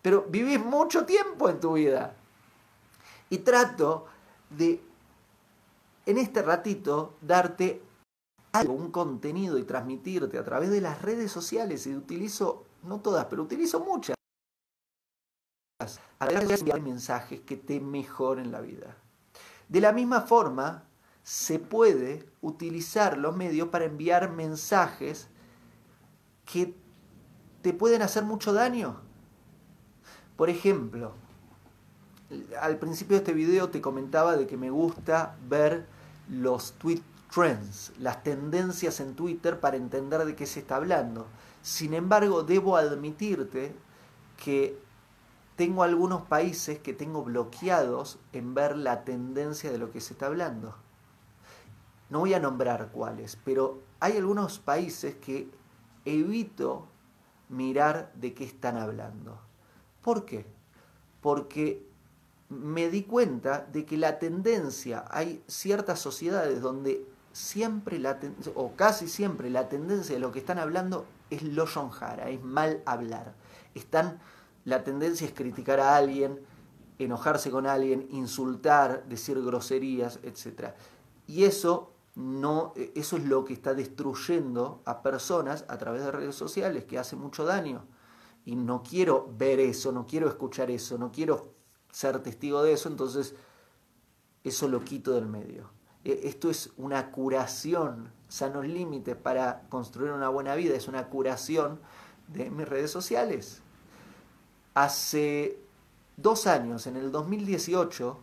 pero 0.00 0.22
vivís 0.22 0.64
mucho 0.64 1.04
tiempo 1.04 1.50
en 1.50 1.60
tu 1.60 1.74
vida. 1.74 2.16
Y 3.28 3.38
trato 3.38 4.06
de, 4.48 4.80
en 6.06 6.16
este 6.16 6.40
ratito, 6.40 7.12
darte 7.20 7.82
algo, 8.52 8.72
un 8.72 8.90
contenido 8.90 9.58
y 9.58 9.64
transmitirte 9.64 10.38
a 10.38 10.44
través 10.44 10.70
de 10.70 10.80
las 10.80 11.02
redes 11.02 11.30
sociales. 11.30 11.86
Y 11.86 11.94
utilizo, 11.94 12.63
no 12.84 13.00
todas, 13.00 13.26
pero 13.26 13.42
utilizo 13.42 13.80
muchas. 13.80 14.14
A 16.18 16.26
través 16.26 16.48
de 16.48 16.54
enviar 16.54 16.80
mensajes 16.80 17.40
que 17.40 17.56
te 17.56 17.80
mejoren 17.80 18.52
la 18.52 18.60
vida. 18.60 18.96
De 19.68 19.80
la 19.80 19.92
misma 19.92 20.22
forma, 20.22 20.84
se 21.22 21.58
puede 21.58 22.28
utilizar 22.42 23.18
los 23.18 23.34
medios 23.34 23.68
para 23.68 23.86
enviar 23.86 24.30
mensajes 24.30 25.28
que 26.44 26.74
te 27.62 27.72
pueden 27.72 28.02
hacer 28.02 28.24
mucho 28.24 28.52
daño. 28.52 29.00
Por 30.36 30.50
ejemplo, 30.50 31.12
al 32.60 32.78
principio 32.78 33.16
de 33.16 33.22
este 33.22 33.32
video 33.32 33.70
te 33.70 33.80
comentaba 33.80 34.36
de 34.36 34.46
que 34.46 34.56
me 34.56 34.70
gusta 34.70 35.36
ver 35.48 35.86
los 36.28 36.72
tweet 36.72 37.00
trends, 37.34 37.92
las 37.98 38.22
tendencias 38.22 39.00
en 39.00 39.16
Twitter 39.16 39.58
para 39.58 39.76
entender 39.76 40.24
de 40.24 40.36
qué 40.36 40.46
se 40.46 40.60
está 40.60 40.76
hablando. 40.76 41.26
Sin 41.62 41.92
embargo, 41.92 42.44
debo 42.44 42.76
admitirte 42.76 43.74
que 44.42 44.78
tengo 45.56 45.82
algunos 45.82 46.22
países 46.22 46.78
que 46.78 46.92
tengo 46.92 47.24
bloqueados 47.24 48.20
en 48.32 48.54
ver 48.54 48.76
la 48.76 49.02
tendencia 49.02 49.72
de 49.72 49.78
lo 49.78 49.90
que 49.90 50.00
se 50.00 50.12
está 50.12 50.26
hablando. 50.26 50.76
No 52.08 52.20
voy 52.20 52.34
a 52.34 52.40
nombrar 52.40 52.90
cuáles, 52.92 53.36
pero 53.44 53.82
hay 53.98 54.16
algunos 54.16 54.60
países 54.60 55.16
que 55.16 55.50
evito 56.04 56.86
mirar 57.48 58.12
de 58.14 58.32
qué 58.32 58.44
están 58.44 58.76
hablando. 58.76 59.40
¿Por 60.02 60.24
qué? 60.24 60.46
Porque 61.20 61.84
me 62.48 62.90
di 62.90 63.02
cuenta 63.02 63.66
de 63.72 63.84
que 63.84 63.96
la 63.96 64.20
tendencia, 64.20 65.04
hay 65.10 65.42
ciertas 65.48 65.98
sociedades 65.98 66.60
donde 66.60 67.12
siempre 67.34 67.98
la 67.98 68.20
o 68.54 68.76
casi 68.76 69.08
siempre 69.08 69.50
la 69.50 69.68
tendencia 69.68 70.14
de 70.14 70.20
lo 70.20 70.30
que 70.30 70.38
están 70.38 70.60
hablando 70.60 71.04
es 71.30 71.42
lo 71.42 71.66
yonjara, 71.66 72.30
es 72.30 72.40
mal 72.42 72.80
hablar. 72.86 73.34
Están, 73.74 74.20
la 74.64 74.84
tendencia 74.84 75.26
es 75.26 75.34
criticar 75.34 75.80
a 75.80 75.96
alguien, 75.96 76.40
enojarse 77.00 77.50
con 77.50 77.66
alguien, 77.66 78.06
insultar, 78.10 79.04
decir 79.08 79.42
groserías, 79.42 80.20
etc. 80.22 80.74
Y 81.26 81.42
eso 81.42 81.90
no, 82.14 82.72
eso 82.94 83.16
es 83.16 83.24
lo 83.24 83.44
que 83.44 83.54
está 83.54 83.74
destruyendo 83.74 84.80
a 84.84 85.02
personas 85.02 85.64
a 85.66 85.76
través 85.76 86.04
de 86.04 86.12
redes 86.12 86.36
sociales, 86.36 86.84
que 86.84 87.00
hace 87.00 87.16
mucho 87.16 87.44
daño. 87.44 87.84
Y 88.44 88.54
no 88.54 88.84
quiero 88.84 89.28
ver 89.36 89.58
eso, 89.58 89.90
no 89.90 90.06
quiero 90.06 90.28
escuchar 90.28 90.70
eso, 90.70 90.98
no 90.98 91.10
quiero 91.10 91.52
ser 91.90 92.22
testigo 92.22 92.62
de 92.62 92.74
eso, 92.74 92.88
entonces 92.88 93.34
eso 94.44 94.68
lo 94.68 94.84
quito 94.84 95.10
del 95.12 95.26
medio. 95.26 95.73
E, 96.04 96.28
esto 96.28 96.50
es 96.50 96.70
una 96.76 97.10
curación, 97.10 98.12
sanos 98.28 98.66
límites 98.66 99.16
para 99.16 99.62
construir 99.68 100.12
una 100.12 100.28
buena 100.28 100.54
vida, 100.54 100.74
es 100.74 100.88
una 100.88 101.06
curación 101.08 101.80
de 102.28 102.50
mis 102.50 102.68
redes 102.68 102.90
sociales. 102.90 103.62
Hace 104.74 105.58
dos 106.16 106.46
años, 106.46 106.86
en 106.86 106.96
el 106.96 107.12
2018, 107.12 108.18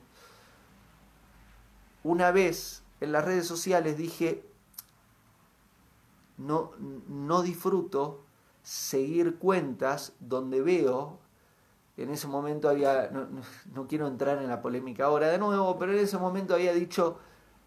una 2.03 2.31
vez 2.31 2.83
en 2.99 3.11
las 3.11 3.25
redes 3.25 3.47
sociales 3.47 3.97
dije, 3.97 4.43
no, 6.37 6.71
no 7.07 7.41
disfruto 7.41 8.23
seguir 8.63 9.37
cuentas 9.37 10.13
donde 10.19 10.61
veo, 10.61 11.19
en 11.97 12.09
ese 12.09 12.27
momento 12.27 12.69
había, 12.69 13.11
no, 13.73 13.87
quiero 13.87 14.07
entrar 14.07 14.41
en 14.41 14.47
la 14.47 14.61
polémica 14.61 15.05
ahora 15.05 15.27
de 15.27 15.37
nuevo, 15.37 15.77
pero 15.77 15.93
en 15.93 15.99
ese 15.99 16.17
momento 16.17 16.53
había 16.53 16.73
dicho, 16.73 17.19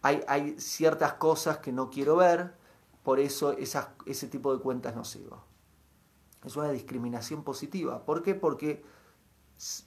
hay, 0.04 0.54
ciertas 0.58 1.14
cosas 1.14 1.58
que 1.58 1.72
no 1.72 1.90
quiero 1.90 2.16
ver, 2.16 2.54
por 3.02 3.18
eso 3.18 3.52
ese 3.52 4.28
tipo 4.28 4.54
de 4.54 4.62
cuentas 4.62 4.94
no 4.94 5.04
sigo. 5.04 5.42
Es 6.44 6.56
una 6.56 6.70
discriminación 6.70 7.42
positiva. 7.42 8.04
¿Por 8.04 8.22
qué? 8.22 8.34
Porque 8.34 8.84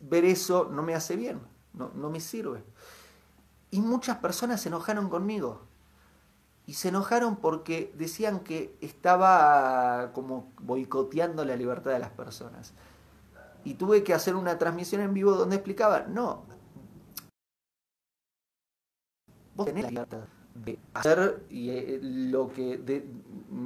ver 0.01 0.25
eso 0.25 0.69
no 0.71 0.81
me 0.81 0.95
hace 0.95 1.15
bien, 1.15 1.39
no, 1.73 1.91
no 1.93 2.09
me 2.09 2.19
sirve. 2.19 2.63
Y 3.69 3.81
muchas 3.81 4.17
personas 4.17 4.61
se 4.61 4.69
enojaron 4.69 5.07
conmigo. 5.09 5.61
Y 6.65 6.73
se 6.73 6.89
enojaron 6.89 7.37
porque 7.37 7.93
decían 7.95 8.39
que 8.39 8.75
estaba 8.81 10.11
como 10.13 10.51
boicoteando 10.59 11.45
la 11.45 11.55
libertad 11.55 11.91
de 11.91 11.99
las 11.99 12.09
personas. 12.09 12.73
Y 13.63 13.75
tuve 13.75 14.03
que 14.03 14.15
hacer 14.15 14.35
una 14.35 14.57
transmisión 14.57 15.01
en 15.01 15.13
vivo 15.13 15.33
donde 15.33 15.57
explicaba, 15.57 16.01
no, 16.07 16.43
vos 19.57 19.65
tenés 19.65 19.83
la 19.83 19.89
libertad 19.89 20.19
de 20.55 20.79
hacer 20.93 21.45
y, 21.49 21.69
eh, 21.69 21.99
lo 22.01 22.51
que, 22.51 23.05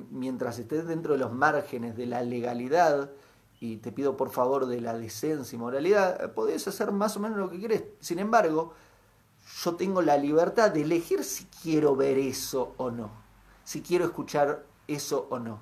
mientras 0.09 0.59
estés 0.59 0.87
dentro 0.87 1.13
de 1.13 1.19
los 1.19 1.31
márgenes 1.31 1.95
de 1.95 2.05
la 2.05 2.21
legalidad, 2.23 3.11
y 3.59 3.77
te 3.77 3.91
pido 3.91 4.17
por 4.17 4.31
favor 4.31 4.65
de 4.65 4.81
la 4.81 4.97
decencia 4.97 5.55
y 5.55 5.59
moralidad, 5.59 6.33
podés 6.33 6.67
hacer 6.67 6.91
más 6.91 7.15
o 7.15 7.19
menos 7.19 7.37
lo 7.37 7.49
que 7.49 7.59
querés. 7.59 7.83
Sin 7.99 8.17
embargo, 8.17 8.73
yo 9.63 9.75
tengo 9.75 10.01
la 10.01 10.17
libertad 10.17 10.71
de 10.71 10.81
elegir 10.81 11.23
si 11.23 11.45
quiero 11.61 11.95
ver 11.95 12.17
eso 12.17 12.73
o 12.77 12.89
no, 12.89 13.11
si 13.63 13.81
quiero 13.81 14.05
escuchar 14.05 14.65
eso 14.87 15.27
o 15.29 15.37
no. 15.37 15.59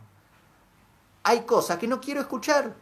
Hay 1.23 1.41
cosas 1.41 1.77
que 1.77 1.87
no 1.87 1.99
quiero 1.99 2.21
escuchar 2.21 2.73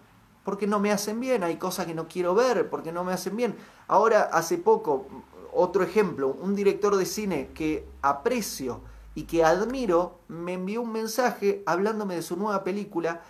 porque 0.43 0.67
no 0.67 0.79
me 0.79 0.91
hacen 0.91 1.19
bien, 1.19 1.43
hay 1.43 1.57
cosas 1.57 1.87
que 1.87 1.95
no 1.95 2.07
quiero 2.07 2.35
ver 2.35 2.69
porque 2.69 2.91
no 2.91 3.03
me 3.03 3.11
hacen 3.11 3.35
bien. 3.35 3.57
Ahora, 3.87 4.21
hace 4.31 4.57
poco, 4.57 5.07
otro 5.57 5.83
ejemplo, 5.83 6.29
un 6.29 6.55
director 6.55 6.95
de 6.95 7.05
cine 7.05 7.49
que 7.53 7.87
aprecio 8.01 8.81
y 9.15 9.23
que 9.23 9.43
admiro 9.43 10.19
me 10.27 10.53
envió 10.53 10.83
un 10.83 10.91
mensaje 10.91 11.63
hablándome 11.65 12.15
de 12.15 12.21
su 12.21 12.37
nueva 12.37 12.63
película, 12.63 13.23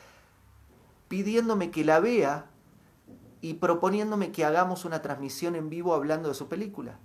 pidiéndome 1.08 1.72
que 1.72 1.86
la 1.86 2.02
vea 2.02 2.50
y 3.40 3.56
proponiéndome 3.56 4.34
que 4.34 4.44
hagamos 4.44 4.84
una 4.84 5.02
transmisión 5.02 5.56
en 5.56 5.70
vivo 5.70 5.94
hablando 5.94 6.28
de 6.28 6.36
su 6.36 6.50
película. 6.50 7.00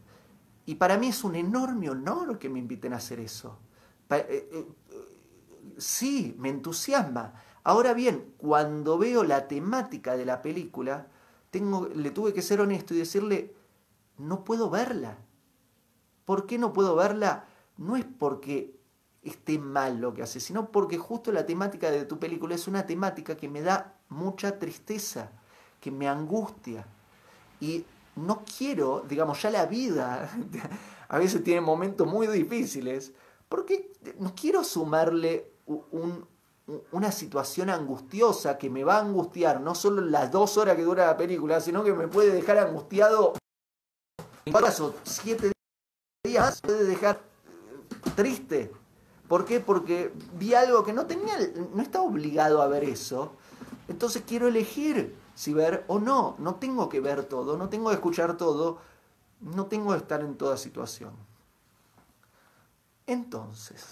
Y 0.66 0.74
para 0.74 0.98
mí 0.98 1.08
es 1.08 1.22
un 1.22 1.36
enorme 1.36 1.90
honor 1.90 2.38
que 2.38 2.48
me 2.48 2.58
inviten 2.58 2.92
a 2.92 2.96
hacer 2.96 3.20
eso. 3.20 3.58
Eh, 4.10 4.48
eh, 4.52 4.66
sí, 5.78 6.34
me 6.38 6.48
entusiasma. 6.48 7.34
Ahora 7.62 7.94
bien, 7.94 8.34
cuando 8.36 8.98
veo 8.98 9.22
la 9.22 9.46
temática 9.46 10.16
de 10.16 10.26
la 10.26 10.42
película, 10.42 11.06
tengo, 11.52 11.88
le 11.94 12.10
tuve 12.10 12.32
que 12.32 12.42
ser 12.42 12.60
honesto 12.60 12.94
y 12.94 12.98
decirle, 12.98 13.54
no 14.22 14.44
puedo 14.44 14.70
verla. 14.70 15.18
¿Por 16.24 16.46
qué 16.46 16.58
no 16.58 16.72
puedo 16.72 16.94
verla? 16.94 17.46
No 17.76 17.96
es 17.96 18.04
porque 18.04 18.78
esté 19.22 19.58
mal 19.58 20.00
lo 20.00 20.14
que 20.14 20.22
hace, 20.22 20.40
sino 20.40 20.70
porque 20.70 20.98
justo 20.98 21.32
la 21.32 21.46
temática 21.46 21.90
de 21.90 22.04
tu 22.04 22.18
película 22.18 22.54
es 22.54 22.68
una 22.68 22.86
temática 22.86 23.36
que 23.36 23.48
me 23.48 23.62
da 23.62 23.98
mucha 24.08 24.58
tristeza, 24.58 25.30
que 25.80 25.90
me 25.90 26.08
angustia. 26.08 26.86
Y 27.60 27.84
no 28.16 28.44
quiero, 28.44 29.04
digamos, 29.08 29.42
ya 29.42 29.50
la 29.50 29.66
vida 29.66 30.30
a 31.08 31.18
veces 31.18 31.42
tiene 31.42 31.60
momentos 31.60 32.06
muy 32.06 32.26
difíciles, 32.26 33.12
porque 33.48 33.92
no 34.18 34.34
quiero 34.34 34.64
sumarle 34.64 35.52
una 36.92 37.12
situación 37.12 37.70
angustiosa 37.70 38.56
que 38.56 38.70
me 38.70 38.84
va 38.84 38.96
a 38.96 39.00
angustiar 39.00 39.60
no 39.60 39.74
solo 39.74 40.00
las 40.00 40.30
dos 40.30 40.56
horas 40.56 40.76
que 40.76 40.82
dura 40.82 41.06
la 41.06 41.16
película, 41.16 41.60
sino 41.60 41.82
que 41.84 41.92
me 41.92 42.08
puede 42.08 42.32
dejar 42.32 42.58
angustiado 42.58 43.34
en 44.44 44.52
caso 44.52 44.94
siete 45.04 45.52
días, 46.25 46.61
puede 46.61 46.84
dejar 46.84 47.20
triste. 48.16 48.72
¿Por 49.28 49.44
qué? 49.44 49.61
Porque 49.61 50.12
vi 50.34 50.54
algo 50.54 50.84
que 50.84 50.92
no 50.92 51.06
tenía, 51.06 51.37
no 51.75 51.82
estaba 51.82 52.04
obligado 52.04 52.61
a 52.61 52.66
ver 52.66 52.84
eso. 52.84 53.32
Entonces 53.88 54.22
quiero 54.26 54.49
elegir 54.49 55.16
si 55.34 55.52
ver 55.52 55.84
o 55.88 55.99
no. 55.99 56.37
No 56.38 56.56
tengo 56.56 56.88
que 56.88 57.00
ver 57.00 57.25
todo, 57.25 57.56
no 57.56 57.68
tengo 57.68 57.88
que 57.88 57.94
escuchar 57.94 58.37
todo, 58.37 58.78
no 59.40 59.66
tengo 59.66 59.92
que 59.92 59.99
estar 59.99 60.20
en 60.20 60.37
toda 60.37 60.56
situación. 60.56 61.12
Entonces, 63.06 63.84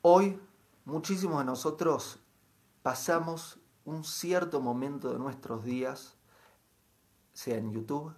hoy 0.00 0.40
muchísimos 0.84 1.38
de 1.38 1.44
nosotros 1.44 2.18
pasamos 2.82 3.58
un 3.84 4.04
cierto 4.04 4.60
momento 4.60 5.12
de 5.12 5.18
nuestros 5.18 5.64
días, 5.64 6.16
sea 7.32 7.56
en 7.56 7.72
YouTube, 7.72 8.14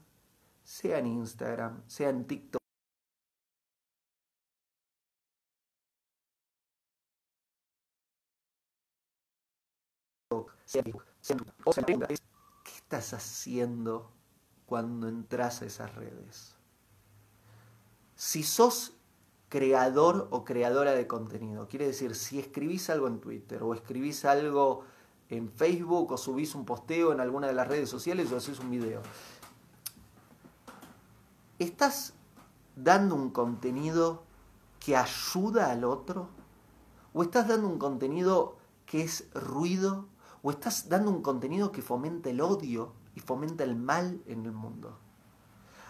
sea 0.62 0.98
en 0.98 1.06
Instagram, 1.06 1.82
sea 1.86 2.10
en 2.10 2.26
TikTok, 2.26 2.64
¿Qué 10.72 12.14
estás 12.74 13.14
haciendo 13.14 14.10
cuando 14.66 15.08
entras 15.08 15.62
a 15.62 15.66
esas 15.66 15.94
redes? 15.94 16.56
Si 18.16 18.42
sos 18.42 18.96
creador 19.48 20.28
o 20.30 20.44
creadora 20.44 20.92
de 20.92 21.06
contenido, 21.06 21.68
quiere 21.68 21.86
decir, 21.86 22.14
si 22.14 22.40
escribís 22.40 22.90
algo 22.90 23.06
en 23.06 23.20
Twitter 23.20 23.62
o 23.62 23.74
escribís 23.74 24.24
algo 24.24 24.84
en 25.36 25.50
Facebook 25.50 26.12
o 26.12 26.16
subís 26.16 26.54
un 26.54 26.64
posteo 26.64 27.12
en 27.12 27.20
alguna 27.20 27.46
de 27.46 27.54
las 27.54 27.68
redes 27.68 27.88
sociales 27.88 28.30
o 28.32 28.36
haces 28.36 28.58
un 28.60 28.70
video, 28.70 29.02
¿estás 31.58 32.14
dando 32.76 33.14
un 33.14 33.30
contenido 33.30 34.24
que 34.80 34.96
ayuda 34.96 35.70
al 35.70 35.84
otro? 35.84 36.28
¿O 37.12 37.22
estás 37.22 37.48
dando 37.48 37.68
un 37.68 37.78
contenido 37.78 38.56
que 38.86 39.02
es 39.02 39.28
ruido 39.34 40.06
o 40.42 40.50
estás 40.50 40.88
dando 40.88 41.10
un 41.10 41.22
contenido 41.22 41.72
que 41.72 41.82
fomenta 41.82 42.30
el 42.30 42.40
odio 42.40 42.92
y 43.14 43.20
fomenta 43.20 43.64
el 43.64 43.76
mal 43.76 44.20
en 44.26 44.44
el 44.44 44.52
mundo. 44.52 44.98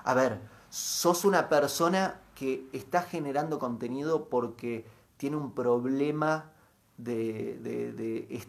A 0.05 0.15
ver, 0.15 0.41
sos 0.69 1.25
una 1.25 1.49
persona 1.49 2.21
que 2.35 2.69
está 2.73 3.03
generando 3.03 3.59
contenido 3.59 4.29
porque 4.29 4.87
tiene 5.17 5.37
un 5.37 5.53
problema 5.53 6.53
de, 6.99 7.59
de, 7.59 8.45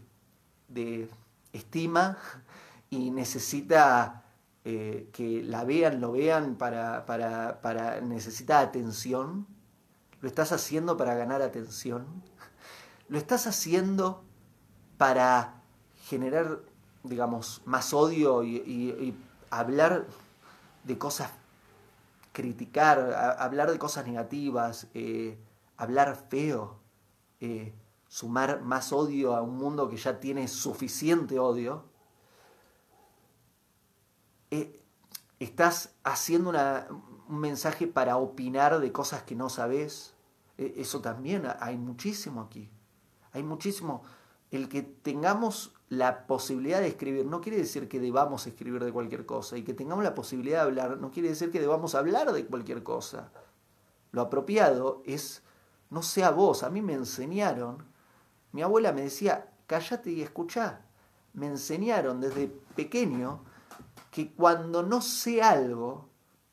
estima 1.53 2.17
y 2.89 3.11
necesita 3.11 4.23
eh, 4.63 5.09
que 5.13 5.43
la 5.43 5.63
vean, 5.63 6.01
lo 6.01 6.11
vean 6.11 6.55
para, 6.55 7.05
para, 7.05 7.61
para, 7.61 8.01
necesita 8.01 8.59
atención. 8.59 9.45
Lo 10.21 10.27
estás 10.27 10.51
haciendo 10.51 10.97
para 10.97 11.13
ganar 11.13 11.41
atención. 11.41 12.05
Lo 13.07 13.19
estás 13.19 13.45
haciendo 13.45 14.23
para 14.97 15.61
generar, 16.05 16.61
digamos, 17.03 17.61
más 17.65 17.93
odio 17.93 18.43
y, 18.43 19.15
hablar 19.51 20.07
de 20.83 20.97
cosas, 20.97 21.29
criticar, 22.33 23.37
hablar 23.37 23.71
de 23.71 23.77
cosas 23.77 24.07
negativas, 24.07 24.87
eh, 24.95 25.37
hablar 25.77 26.15
feo, 26.29 26.79
eh, 27.39 27.73
sumar 28.15 28.61
más 28.61 28.93
odio 28.93 29.35
a 29.35 29.41
un 29.41 29.57
mundo 29.57 29.89
que 29.89 29.97
ya 29.97 30.21
tiene 30.21 30.47
suficiente 30.47 31.37
odio, 31.37 31.83
eh, 34.51 34.79
estás 35.37 35.95
haciendo 36.01 36.53
un 37.27 37.39
mensaje 37.41 37.87
para 37.87 38.15
opinar 38.15 38.79
de 38.79 38.93
cosas 38.93 39.23
que 39.23 39.35
no 39.35 39.49
sabes. 39.49 40.13
eso 40.57 41.01
también 41.01 41.43
hay 41.59 41.77
muchísimo 41.77 42.39
aquí. 42.39 42.69
Hay 43.33 43.43
muchísimo. 43.43 44.03
El 44.49 44.69
que 44.69 44.81
tengamos 44.81 45.73
la 45.89 46.25
posibilidad 46.25 46.79
de 46.79 46.87
escribir 46.87 47.25
no 47.25 47.41
quiere 47.41 47.57
decir 47.57 47.89
que 47.89 47.99
debamos 47.99 48.47
escribir 48.47 48.81
de 48.81 48.93
cualquier 48.93 49.25
cosa 49.25 49.57
y 49.57 49.63
que 49.63 49.73
tengamos 49.73 50.05
la 50.05 50.15
posibilidad 50.15 50.59
de 50.59 50.63
hablar 50.63 50.97
no 50.99 51.11
quiere 51.11 51.27
decir 51.27 51.51
que 51.51 51.59
debamos 51.59 51.95
hablar 51.95 52.31
de 52.31 52.45
cualquier 52.45 52.81
cosa. 52.81 53.33
Lo 54.13 54.21
apropiado 54.21 55.03
es 55.05 55.43
no 55.89 56.01
sea 56.01 56.29
vos, 56.29 56.63
a 56.63 56.69
mí 56.69 56.81
me 56.81 56.93
enseñaron, 56.93 57.93
mi 58.55 58.61
abuela 58.61 58.93
me 58.93 59.01
decía, 59.01 59.51
cállate 59.67 60.11
y 60.11 60.21
escuchá. 60.21 60.85
Me 61.33 61.47
enseñaron 61.47 62.21
desde 62.21 62.47
pequeño 62.47 63.43
que 64.11 64.31
cuando 64.31 64.81
no 64.81 65.01
sé 65.01 65.41
algo, 65.41 66.07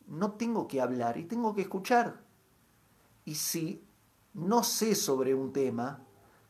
no 0.07 0.33
tengo 0.33 0.67
que 0.67 0.81
hablar 0.81 1.15
y 1.15 1.23
tengo 1.23 1.55
que 1.55 1.61
escuchar. 1.61 2.19
Y 3.23 3.35
si 3.35 3.87
no 4.33 4.63
sé 4.63 4.95
sobre 4.95 5.33
un 5.33 5.53
tema, 5.53 6.01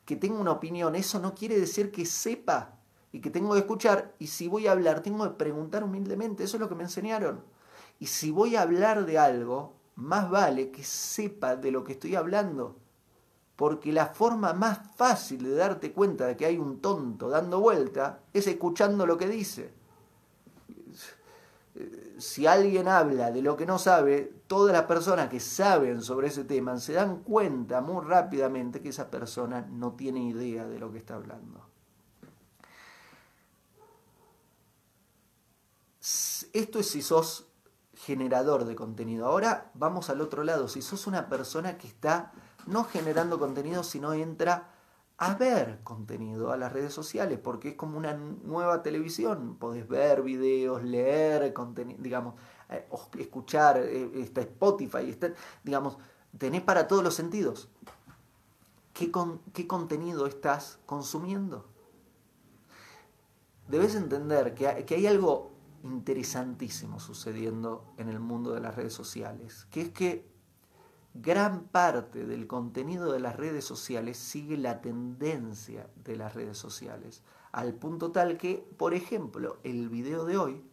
que 0.04 0.16
tengo 0.16 0.40
una 0.40 0.50
opinión, 0.50 0.96
eso 0.96 1.20
no 1.20 1.36
quiere 1.36 1.56
decir 1.60 1.92
que 1.92 2.04
sepa 2.04 2.80
y 3.12 3.20
que 3.20 3.30
tengo 3.30 3.52
que 3.52 3.60
escuchar. 3.60 4.16
Y 4.18 4.26
si 4.26 4.48
voy 4.48 4.66
a 4.66 4.72
hablar, 4.72 5.04
tengo 5.04 5.22
que 5.22 5.36
preguntar 5.36 5.84
humildemente. 5.84 6.42
Eso 6.42 6.56
es 6.56 6.60
lo 6.62 6.68
que 6.68 6.74
me 6.74 6.82
enseñaron. 6.82 7.44
Y 8.00 8.06
si 8.06 8.32
voy 8.32 8.56
a 8.56 8.62
hablar 8.62 9.06
de 9.06 9.20
algo, 9.20 9.76
más 9.94 10.28
vale 10.28 10.72
que 10.72 10.82
sepa 10.82 11.54
de 11.54 11.70
lo 11.70 11.84
que 11.84 11.92
estoy 11.92 12.16
hablando. 12.16 12.80
Porque 13.56 13.92
la 13.92 14.06
forma 14.06 14.52
más 14.52 14.80
fácil 14.96 15.44
de 15.44 15.54
darte 15.54 15.92
cuenta 15.92 16.26
de 16.26 16.36
que 16.36 16.46
hay 16.46 16.58
un 16.58 16.80
tonto 16.80 17.28
dando 17.28 17.60
vuelta 17.60 18.20
es 18.32 18.46
escuchando 18.46 19.06
lo 19.06 19.16
que 19.16 19.28
dice. 19.28 19.72
Si 22.18 22.46
alguien 22.46 22.88
habla 22.88 23.30
de 23.30 23.42
lo 23.42 23.56
que 23.56 23.66
no 23.66 23.78
sabe, 23.78 24.32
todas 24.46 24.72
las 24.72 24.84
personas 24.84 25.28
que 25.28 25.40
saben 25.40 26.02
sobre 26.02 26.28
ese 26.28 26.44
tema 26.44 26.78
se 26.78 26.94
dan 26.94 27.22
cuenta 27.22 27.80
muy 27.80 28.04
rápidamente 28.04 28.80
que 28.80 28.90
esa 28.90 29.10
persona 29.10 29.66
no 29.70 29.92
tiene 29.92 30.22
idea 30.28 30.66
de 30.66 30.78
lo 30.78 30.92
que 30.92 30.98
está 30.98 31.14
hablando. 31.14 31.68
Esto 36.52 36.78
es 36.78 36.88
si 36.88 37.02
sos 37.02 37.46
generador 37.94 38.64
de 38.64 38.76
contenido. 38.76 39.26
Ahora 39.26 39.70
vamos 39.74 40.10
al 40.10 40.20
otro 40.20 40.44
lado. 40.44 40.68
Si 40.68 40.82
sos 40.82 41.06
una 41.06 41.28
persona 41.28 41.78
que 41.78 41.88
está 41.88 42.32
no 42.66 42.84
generando 42.84 43.38
contenido, 43.38 43.82
sino 43.82 44.12
entra 44.12 44.70
a 45.16 45.34
ver 45.34 45.80
contenido 45.84 46.50
a 46.52 46.56
las 46.56 46.72
redes 46.72 46.92
sociales, 46.92 47.38
porque 47.38 47.70
es 47.70 47.74
como 47.76 47.96
una 47.98 48.14
nueva 48.14 48.82
televisión. 48.82 49.56
Podés 49.56 49.86
ver 49.88 50.22
videos, 50.22 50.82
leer 50.82 51.52
contenido, 51.52 52.02
digamos, 52.02 52.34
eh, 52.68 52.86
escuchar, 53.18 53.78
eh, 53.78 54.10
está 54.16 54.40
Spotify, 54.40 55.08
está, 55.08 55.32
digamos, 55.62 55.98
tenés 56.36 56.62
para 56.62 56.88
todos 56.88 57.04
los 57.04 57.14
sentidos. 57.14 57.68
¿Qué, 58.92 59.10
¿Qué 59.52 59.66
contenido 59.66 60.26
estás 60.26 60.78
consumiendo? 60.86 61.66
Debes 63.68 63.94
entender 63.94 64.54
que 64.54 64.84
que 64.84 64.94
hay 64.96 65.06
algo 65.06 65.52
interesantísimo 65.84 66.98
sucediendo 66.98 67.84
en 67.98 68.08
el 68.08 68.18
mundo 68.18 68.52
de 68.52 68.60
las 68.60 68.74
redes 68.74 68.94
sociales, 68.94 69.66
que 69.70 69.82
es 69.82 69.90
que 69.90 70.33
gran 71.14 71.68
parte 71.68 72.26
del 72.26 72.46
contenido 72.46 73.12
de 73.12 73.20
las 73.20 73.36
redes 73.36 73.64
sociales 73.64 74.18
sigue 74.18 74.56
la 74.56 74.80
tendencia 74.80 75.88
de 76.04 76.16
las 76.16 76.34
redes 76.34 76.58
sociales, 76.58 77.22
al 77.52 77.74
punto 77.74 78.10
tal 78.10 78.36
que, 78.36 78.68
por 78.76 78.94
ejemplo, 78.94 79.58
el 79.62 79.88
video 79.88 80.24
de 80.24 80.36
hoy, 80.36 80.64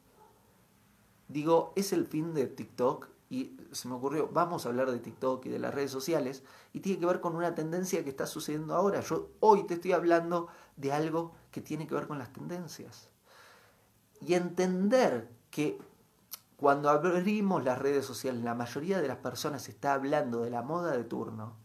digo, 1.27 1.73
es 1.75 1.93
el 1.93 2.08
fin 2.08 2.34
de 2.34 2.47
TikTok 2.47 3.08
y 3.30 3.56
se 3.71 3.88
me 3.88 3.93
ocurrió, 3.93 4.27
vamos 4.34 4.65
a 4.65 4.69
hablar 4.69 4.91
de 4.91 4.99
TikTok 4.99 5.45
y 5.45 5.49
de 5.49 5.60
las 5.60 5.73
redes 5.73 5.91
sociales, 5.91 6.43
y 6.73 6.82
tiene 6.82 6.99
que 6.99 7.06
ver 7.06 7.21
con 7.21 7.36
una 7.36 7.56
tendencia 7.56 8.04
que 8.04 8.10
está 8.10 8.25
sucediendo 8.25 8.75
ahora. 8.75 8.99
Yo 8.99 9.30
hoy 9.39 9.65
te 9.65 9.75
estoy 9.75 9.93
hablando 9.93 10.47
de 10.75 10.91
algo 10.91 11.34
que 11.51 11.62
tiene 11.62 11.88
que 11.88 11.95
ver 11.95 12.08
con 12.08 12.17
las 12.17 12.34
tendencias 12.34 13.10
y 14.19 14.34
entender 14.34 15.30
que 15.49 15.80
cuando 16.62 16.91
abrimos 16.91 17.63
las 17.63 17.80
redes 17.80 18.06
sociales, 18.06 18.43
la 18.43 18.54
mayoría 18.54 19.02
de 19.02 19.08
las 19.08 19.17
personas 19.17 19.67
está 19.67 19.95
hablando 19.95 20.43
de 20.43 20.52
la 20.52 20.62
moda 20.62 20.95
de 20.95 21.04
turno, 21.04 21.58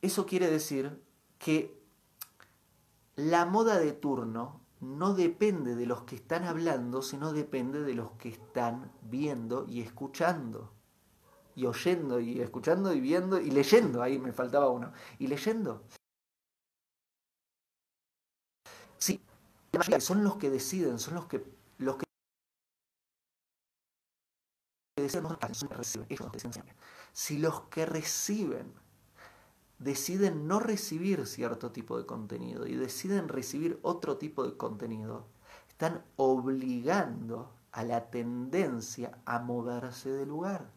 eso 0.00 0.24
quiere 0.24 0.50
decir 0.50 1.04
que 1.36 1.78
la 3.14 3.44
moda 3.44 3.78
de 3.78 3.92
turno 3.92 4.62
no 4.80 5.12
depende 5.12 5.74
de 5.74 5.84
los 5.84 6.04
que 6.04 6.16
están 6.16 6.44
hablando, 6.44 7.02
sino 7.02 7.34
depende 7.34 7.82
de 7.82 7.92
los 7.92 8.12
que 8.12 8.30
están 8.30 8.90
viendo 9.02 9.66
y 9.68 9.82
escuchando. 9.82 10.72
Y 11.54 11.66
oyendo 11.66 12.20
y 12.20 12.40
escuchando 12.40 12.94
y 12.94 13.00
viendo 13.00 13.38
y 13.38 13.50
leyendo, 13.50 14.02
ahí 14.02 14.18
me 14.18 14.32
faltaba 14.32 14.70
uno, 14.70 14.94
y 15.18 15.26
leyendo. 15.26 15.84
Sí, 18.96 19.20
son 19.98 20.24
los 20.24 20.36
que 20.36 20.48
deciden, 20.48 20.98
son 20.98 21.16
los 21.16 21.26
que 21.26 21.44
los 21.76 21.96
que 21.96 22.11
deciden, 25.02 25.36
si 27.12 27.38
los 27.38 27.62
que 27.62 27.86
reciben 27.86 28.72
deciden 29.82 30.46
no 30.46 30.60
recibir 30.60 31.26
cierto 31.26 31.72
tipo 31.72 31.98
de 31.98 32.06
contenido 32.06 32.66
y 32.66 32.76
deciden 32.76 33.28
recibir 33.28 33.78
otro 33.82 34.16
tipo 34.16 34.44
de 34.44 34.56
contenido, 34.56 35.26
están 35.68 36.04
obligando 36.16 37.52
a 37.72 37.82
la 37.84 38.10
tendencia 38.10 39.18
a 39.24 39.40
moverse 39.40 40.10
del 40.10 40.28
lugar. 40.28 40.70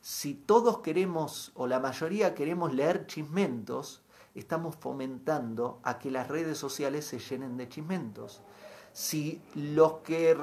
Si 0.00 0.34
todos 0.34 0.78
queremos, 0.78 1.50
o 1.54 1.66
la 1.66 1.80
mayoría 1.80 2.34
queremos 2.34 2.72
leer 2.72 3.06
chismentos, 3.06 4.02
estamos 4.34 4.76
fomentando 4.76 5.80
a 5.82 5.98
que 5.98 6.10
las 6.10 6.28
redes 6.28 6.58
sociales 6.58 7.04
se 7.04 7.18
llenen 7.18 7.56
de 7.56 7.68
chismentos. 7.68 8.42
Si 8.92 9.42
los 9.54 9.94
que 9.98 10.36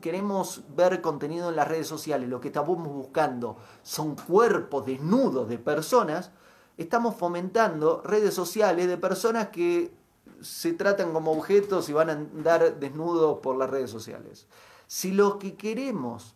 queremos 0.00 0.64
ver 0.74 1.00
contenido 1.00 1.50
en 1.50 1.56
las 1.56 1.68
redes 1.68 1.86
sociales, 1.86 2.28
lo 2.28 2.40
que 2.40 2.48
estamos 2.48 2.78
buscando 2.78 3.56
son 3.82 4.16
cuerpos 4.16 4.86
desnudos 4.86 5.48
de 5.48 5.58
personas, 5.58 6.30
estamos 6.76 7.16
fomentando 7.16 8.02
redes 8.02 8.34
sociales 8.34 8.88
de 8.88 8.96
personas 8.96 9.48
que 9.48 9.92
se 10.40 10.72
tratan 10.72 11.12
como 11.12 11.32
objetos 11.32 11.88
y 11.88 11.92
van 11.92 12.10
a 12.10 12.12
andar 12.12 12.78
desnudos 12.78 13.38
por 13.40 13.56
las 13.56 13.70
redes 13.70 13.90
sociales. 13.90 14.46
Si 14.86 15.12
lo 15.12 15.38
que 15.38 15.56
queremos 15.56 16.34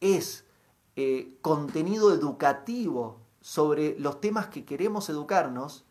es 0.00 0.44
eh, 0.96 1.36
contenido 1.40 2.12
educativo 2.12 3.20
sobre 3.40 3.98
los 3.98 4.20
temas 4.20 4.46
que 4.48 4.64
queremos 4.64 5.08
educarnos, 5.08 5.84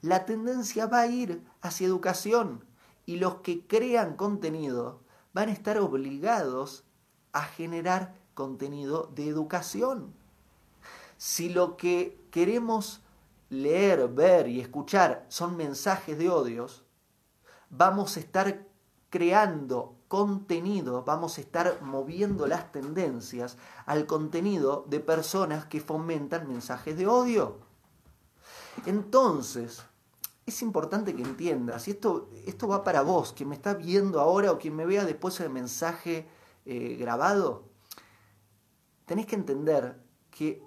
la 0.00 0.26
tendencia 0.26 0.86
va 0.86 1.00
a 1.00 1.06
ir 1.06 1.42
hacia 1.60 1.86
educación 1.86 2.64
y 3.06 3.16
los 3.16 3.36
que 3.36 3.66
crean 3.66 4.16
contenido 4.16 5.03
van 5.34 5.50
a 5.50 5.52
estar 5.52 5.78
obligados 5.78 6.84
a 7.32 7.42
generar 7.42 8.14
contenido 8.32 9.10
de 9.14 9.28
educación. 9.28 10.14
Si 11.18 11.48
lo 11.48 11.76
que 11.76 12.26
queremos 12.30 13.02
leer, 13.50 14.08
ver 14.08 14.48
y 14.48 14.60
escuchar 14.60 15.26
son 15.28 15.56
mensajes 15.56 16.16
de 16.16 16.30
odios, 16.30 16.84
vamos 17.68 18.16
a 18.16 18.20
estar 18.20 18.66
creando 19.10 19.96
contenido, 20.08 21.04
vamos 21.04 21.38
a 21.38 21.40
estar 21.40 21.82
moviendo 21.82 22.46
las 22.46 22.72
tendencias 22.72 23.56
al 23.86 24.06
contenido 24.06 24.84
de 24.88 25.00
personas 25.00 25.66
que 25.66 25.80
fomentan 25.80 26.48
mensajes 26.48 26.96
de 26.96 27.06
odio. 27.06 27.58
Entonces, 28.86 29.84
es 30.46 30.62
importante 30.62 31.14
que 31.14 31.22
entiendas, 31.22 31.88
y 31.88 31.92
esto, 31.92 32.30
esto 32.46 32.68
va 32.68 32.84
para 32.84 33.02
vos, 33.02 33.32
quien 33.32 33.48
me 33.48 33.54
está 33.54 33.74
viendo 33.74 34.20
ahora 34.20 34.52
o 34.52 34.58
quien 34.58 34.76
me 34.76 34.84
vea 34.84 35.04
después 35.04 35.40
el 35.40 35.50
mensaje 35.50 36.26
eh, 36.66 36.96
grabado, 36.96 37.64
tenés 39.06 39.26
que 39.26 39.36
entender 39.36 40.02
que 40.30 40.62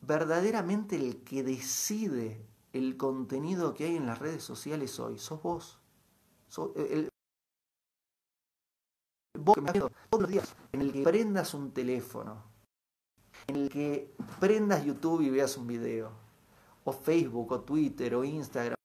verdaderamente 0.00 0.96
el 0.96 1.22
que 1.22 1.44
decide 1.44 2.44
el 2.72 2.96
contenido 2.96 3.74
que 3.74 3.84
hay 3.84 3.96
en 3.96 4.06
las 4.06 4.18
redes 4.18 4.42
sociales 4.42 4.98
hoy, 4.98 5.18
sos 5.18 5.42
vos. 5.42 5.78
vos 9.38 9.54
que 9.54 9.60
me 9.60 9.72
todos 9.72 9.90
los 10.20 10.28
días, 10.28 10.56
en 10.72 10.80
el 10.80 10.92
que 10.92 11.02
prendas 11.02 11.54
un 11.54 11.72
teléfono, 11.72 12.42
en 13.46 13.56
el 13.56 13.68
que 13.68 14.14
prendas 14.40 14.84
YouTube 14.84 15.22
y 15.22 15.30
veas 15.30 15.56
un 15.56 15.66
video, 15.66 16.10
o 16.84 16.92
Facebook, 16.92 17.52
o 17.52 17.60
Twitter, 17.60 18.14
o 18.14 18.24
Instagram, 18.24 18.76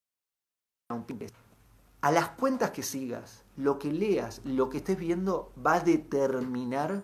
a 2.01 2.11
las 2.11 2.29
cuentas 2.29 2.71
que 2.71 2.81
sigas, 2.81 3.43
lo 3.57 3.77
que 3.77 3.91
leas, 3.91 4.41
lo 4.45 4.69
que 4.69 4.77
estés 4.77 4.97
viendo 4.97 5.51
va 5.63 5.75
a 5.75 5.79
determinar 5.81 7.03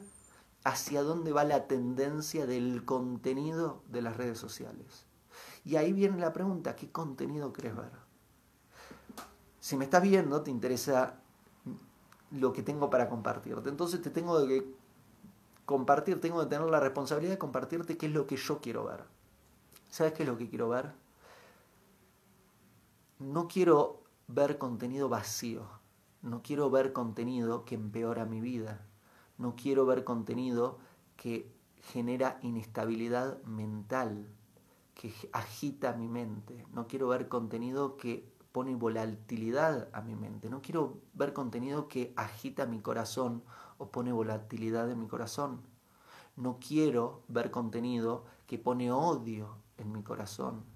hacia 0.63 1.03
dónde 1.03 1.33
va 1.33 1.43
la 1.43 1.67
tendencia 1.67 2.45
del 2.45 2.85
contenido 2.85 3.83
de 3.89 4.01
las 4.01 4.15
redes 4.15 4.37
sociales. 4.37 5.05
Y 5.65 5.75
ahí 5.75 5.91
viene 5.91 6.17
la 6.17 6.31
pregunta, 6.31 6.77
¿qué 6.77 6.89
contenido 6.89 7.51
crees 7.51 7.75
ver? 7.75 7.91
Si 9.59 9.75
me 9.75 9.83
estás 9.83 10.01
viendo, 10.01 10.41
te 10.41 10.51
interesa 10.51 11.19
lo 12.31 12.53
que 12.53 12.63
tengo 12.63 12.89
para 12.89 13.09
compartirte. 13.09 13.69
Entonces 13.69 14.01
te 14.01 14.09
tengo 14.09 14.47
que 14.47 14.73
compartir, 15.65 16.21
tengo 16.21 16.39
que 16.39 16.47
tener 16.47 16.69
la 16.69 16.79
responsabilidad 16.79 17.33
de 17.33 17.37
compartirte 17.37 17.97
qué 17.97 18.05
es 18.05 18.13
lo 18.13 18.27
que 18.27 18.37
yo 18.37 18.59
quiero 18.61 18.85
ver. 18.85 19.03
¿Sabes 19.89 20.13
qué 20.13 20.23
es 20.23 20.29
lo 20.29 20.37
que 20.37 20.49
quiero 20.49 20.69
ver? 20.69 21.02
No 23.23 23.47
quiero 23.47 24.03
ver 24.27 24.57
contenido 24.57 25.07
vacío, 25.07 25.65
no 26.21 26.41
quiero 26.43 26.69
ver 26.69 26.91
contenido 26.91 27.63
que 27.63 27.75
empeora 27.75 28.25
mi 28.25 28.41
vida, 28.41 28.85
no 29.37 29.55
quiero 29.55 29.85
ver 29.85 30.03
contenido 30.03 30.79
que 31.15 31.49
genera 31.93 32.37
inestabilidad 32.41 33.41
mental, 33.43 34.27
que 34.93 35.13
agita 35.31 35.93
mi 35.93 36.09
mente, 36.09 36.67
no 36.73 36.87
quiero 36.87 37.07
ver 37.07 37.29
contenido 37.29 37.95
que 37.95 38.29
pone 38.51 38.75
volatilidad 38.75 39.87
a 39.93 40.01
mi 40.01 40.15
mente, 40.15 40.49
no 40.49 40.61
quiero 40.61 40.99
ver 41.13 41.31
contenido 41.31 41.87
que 41.87 42.13
agita 42.17 42.65
mi 42.65 42.81
corazón 42.81 43.41
o 43.77 43.89
pone 43.89 44.11
volatilidad 44.11 44.91
en 44.91 44.99
mi 44.99 45.07
corazón, 45.07 45.61
no 46.35 46.59
quiero 46.59 47.23
ver 47.29 47.51
contenido 47.51 48.25
que 48.47 48.59
pone 48.59 48.91
odio 48.91 49.55
en 49.77 49.93
mi 49.93 50.03
corazón, 50.03 50.72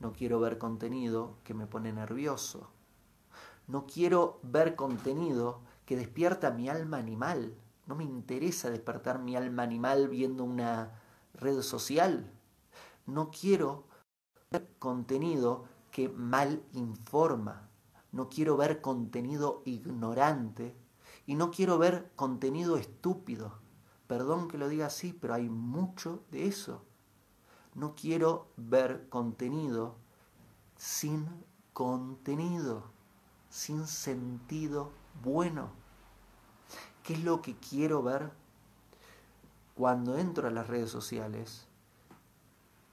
no 0.00 0.12
quiero 0.12 0.38
ver 0.38 0.58
contenido 0.58 1.38
que 1.42 1.54
me 1.54 1.66
pone 1.66 1.92
nervioso. 1.92 2.70
No 3.66 3.86
quiero 3.86 4.38
ver 4.42 4.76
contenido 4.76 5.60
que 5.84 5.96
despierta 5.96 6.50
mi 6.52 6.68
alma 6.68 6.98
animal. 6.98 7.54
No 7.86 7.96
me 7.96 8.04
interesa 8.04 8.70
despertar 8.70 9.18
mi 9.18 9.34
alma 9.34 9.62
animal 9.64 10.08
viendo 10.08 10.44
una 10.44 11.00
red 11.34 11.62
social. 11.62 12.32
No 13.06 13.30
quiero 13.30 13.84
ver 14.50 14.68
contenido 14.78 15.64
que 15.90 16.08
mal 16.08 16.62
informa. 16.72 17.68
No 18.12 18.28
quiero 18.28 18.56
ver 18.56 18.80
contenido 18.80 19.62
ignorante. 19.64 20.76
Y 21.26 21.34
no 21.34 21.50
quiero 21.50 21.76
ver 21.76 22.12
contenido 22.14 22.76
estúpido. 22.76 23.58
Perdón 24.06 24.48
que 24.48 24.58
lo 24.58 24.68
diga 24.68 24.86
así, 24.86 25.12
pero 25.12 25.34
hay 25.34 25.48
mucho 25.48 26.22
de 26.30 26.46
eso. 26.46 26.87
No 27.78 27.94
quiero 27.94 28.48
ver 28.56 29.08
contenido 29.08 29.94
sin 30.76 31.28
contenido, 31.72 32.82
sin 33.50 33.86
sentido 33.86 34.90
bueno. 35.22 35.68
¿Qué 37.04 37.12
es 37.12 37.22
lo 37.22 37.40
que 37.40 37.54
quiero 37.54 38.02
ver 38.02 38.32
cuando 39.76 40.18
entro 40.18 40.48
a 40.48 40.50
las 40.50 40.66
redes 40.66 40.90
sociales? 40.90 41.68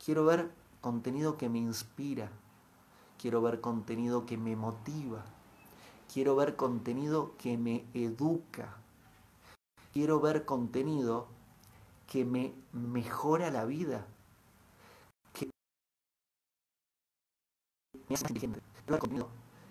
Quiero 0.06 0.24
ver 0.24 0.52
contenido 0.82 1.36
que 1.36 1.50
me 1.50 1.58
inspira, 1.58 2.30
quiero 3.20 3.42
ver 3.42 3.62
contenido 3.62 4.28
que 4.28 4.38
me 4.38 4.56
motiva, 4.56 5.26
quiero 6.14 6.36
ver 6.36 6.56
contenido 6.56 7.32
que 7.40 7.58
me 7.58 7.86
educa, 7.96 8.78
quiero 9.94 10.20
ver 10.20 10.46
contenido 10.46 11.26
que 12.06 12.24
me 12.24 12.54
mejora 12.72 13.50
la 13.50 13.66
vida, 13.66 14.06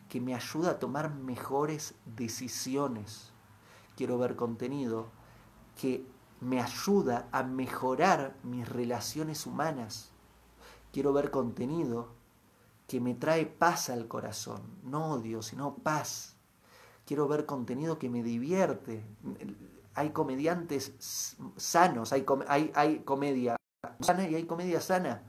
que 0.09 0.21
me 0.21 0.35
ayuda 0.35 0.73
a 0.73 0.79
tomar 0.79 1.15
mejores 1.15 1.95
decisiones. 2.05 3.33
Quiero 3.97 4.19
ver 4.19 4.37
contenido 4.37 5.09
que 5.81 6.07
me 6.41 6.61
ayuda 6.61 7.29
a 7.33 7.43
mejorar 7.43 8.37
mis 8.43 8.69
relaciones 8.69 9.47
humanas. 9.47 10.13
Quiero 10.93 11.13
ver 11.13 11.31
contenido 11.31 12.09
que 12.87 13.01
me 13.01 13.15
trae 13.15 13.47
paz 13.47 13.91
al 13.91 14.07
corazón, 14.09 14.63
no 14.83 15.13
odio, 15.13 15.43
sino 15.43 15.77
paz. 15.77 16.37
Quiero 17.07 17.29
ver 17.29 17.47
contenido 17.47 17.99
que 17.99 18.11
me 18.11 18.23
divierte. 18.23 19.05
Hay 19.95 20.11
comediantes 20.11 21.37
sanos, 21.57 22.13
hay, 22.13 22.25
hay, 22.49 22.73
hay 22.75 22.99
comedia 23.01 23.57
sana 24.01 24.29
y 24.29 24.35
hay 24.35 24.45
comedia 24.45 24.81
sana. 24.81 25.23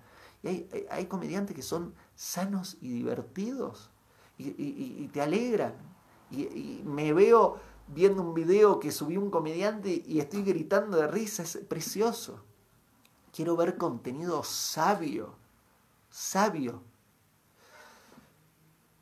Y 0.44 0.48
hay, 0.48 0.88
hay 0.90 1.06
comediantes 1.08 1.56
que 1.56 1.62
son 1.62 1.94
sanos 2.16 2.78
y 2.82 2.90
divertidos 2.92 3.90
y, 4.38 5.08
te 5.10 5.22
alegran. 5.22 5.74
Y, 6.32 6.82
me 6.86 7.14
veo 7.14 7.60
viendo 7.88 8.22
un 8.24 8.34
video 8.34 8.80
que 8.80 8.92
subió 8.92 9.20
un 9.20 9.30
comediante 9.30 10.04
y 10.06 10.20
estoy 10.20 10.44
gritando 10.44 10.98
de 10.98 11.08
risa, 11.08 11.44
es 11.44 11.58
precioso. 11.58 12.44
Quiero 13.34 13.56
ver 13.56 13.78
contenido 13.78 14.44
sabio, 14.44 15.36
sabio. 16.10 16.82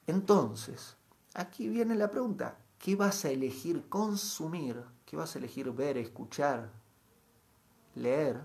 Entonces, 0.07 0.97
aquí 1.33 1.69
viene 1.69 1.95
la 1.95 2.09
pregunta, 2.09 2.57
¿qué 2.77 2.95
vas 2.95 3.25
a 3.25 3.29
elegir 3.29 3.87
consumir? 3.87 4.83
¿Qué 5.05 5.15
vas 5.15 5.35
a 5.35 5.39
elegir 5.39 5.71
ver, 5.71 5.97
escuchar, 5.97 6.71
leer? 7.95 8.41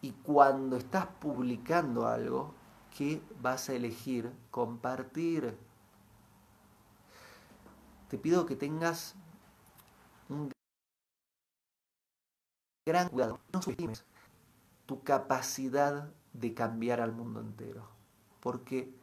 Y 0.00 0.10
cuando 0.10 0.76
estás 0.76 1.06
publicando 1.06 2.06
algo, 2.06 2.54
¿qué 2.96 3.20
vas 3.40 3.68
a 3.68 3.74
elegir 3.74 4.32
compartir? 4.50 5.56
te 8.14 8.18
pido 8.18 8.46
que 8.46 8.54
tengas 8.54 9.16
un 10.28 10.52
gran 12.86 13.08
cuidado. 13.08 13.40
No 13.52 13.60
subestimes 13.60 14.04
tu 14.86 15.02
capacidad 15.02 16.12
de 16.32 16.54
cambiar 16.54 17.00
al 17.00 17.10
mundo 17.10 17.40
entero. 17.40 17.88
Porque 18.38 18.94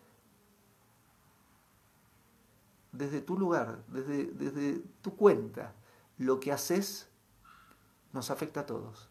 desde 2.94 3.22
tu 3.22 3.38
lugar, 3.38 3.84
desde, 3.88 4.28
desde 4.28 4.80
tu 5.02 5.18
cuenta, 5.18 5.74
lo 6.18 6.40
que 6.40 6.54
haces 6.54 7.10
nos 8.14 8.32
afecta 8.32 8.62
a 8.62 8.66
todos. 8.66 9.10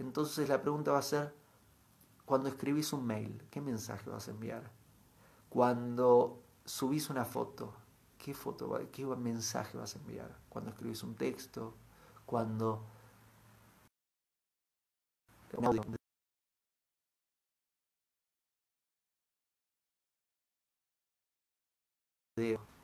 Entonces 0.00 0.48
la 0.48 0.62
pregunta 0.62 0.90
va 0.90 0.98
a 0.98 1.02
ser, 1.02 1.32
cuando 2.28 2.50
escribís 2.50 2.92
un 2.92 3.06
mail, 3.06 3.42
¿qué 3.50 3.62
mensaje 3.62 4.10
vas 4.10 4.28
a 4.28 4.32
enviar? 4.32 4.70
Cuando 5.48 6.42
subís 6.62 7.08
una 7.08 7.24
foto, 7.24 7.72
¿qué, 8.18 8.34
foto, 8.34 8.78
qué 8.92 9.06
mensaje 9.06 9.78
vas 9.78 9.96
a 9.96 9.98
enviar? 9.98 10.36
Cuando 10.50 10.70
escribís 10.70 11.02
un 11.02 11.14
texto, 11.14 11.72
cuando 12.26 12.84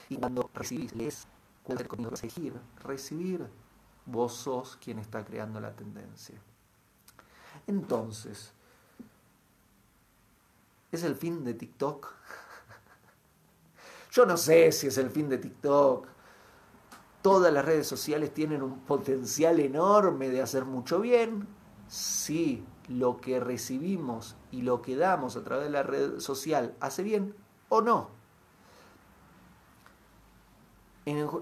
y 0.09 0.17
cuando 0.17 0.51
recibís, 0.55 0.95
lees, 0.95 1.29
cuál 1.65 1.79
recibir, 1.79 2.59
recibir, 2.83 3.47
vos 4.07 4.33
sos 4.33 4.77
quien 4.77 4.99
está 5.01 5.23
creando 5.23 5.61
la 5.61 5.77
tendencia. 5.77 6.41
Entonces, 7.67 8.55
¿es 10.95 11.05
el 11.05 11.17
fin 11.17 11.45
de 11.45 11.55
TikTok? 11.55 12.09
Yo 14.13 14.27
no 14.27 14.37
sé 14.37 14.73
si 14.73 14.87
es 14.87 14.99
el 14.99 15.11
fin 15.11 15.29
de 15.29 15.39
TikTok. 15.39 16.07
Todas 17.23 17.53
las 17.53 17.65
redes 17.65 17.87
sociales 17.87 18.35
tienen 18.35 18.63
un 18.63 18.81
potencial 18.81 19.61
enorme 19.61 20.29
de 20.29 20.43
hacer 20.43 20.65
mucho 20.65 21.01
bien, 21.01 21.47
si 21.89 22.65
lo 22.89 23.21
que 23.21 23.41
recibimos 23.41 24.37
y 24.51 24.63
lo 24.63 24.83
que 24.83 24.97
damos 24.97 25.37
a 25.37 25.45
través 25.45 25.65
de 25.65 25.71
la 25.71 25.83
red 25.83 26.21
social 26.21 26.75
hace 26.81 27.03
bien 27.03 27.35
o 27.69 27.81
no. 27.81 28.11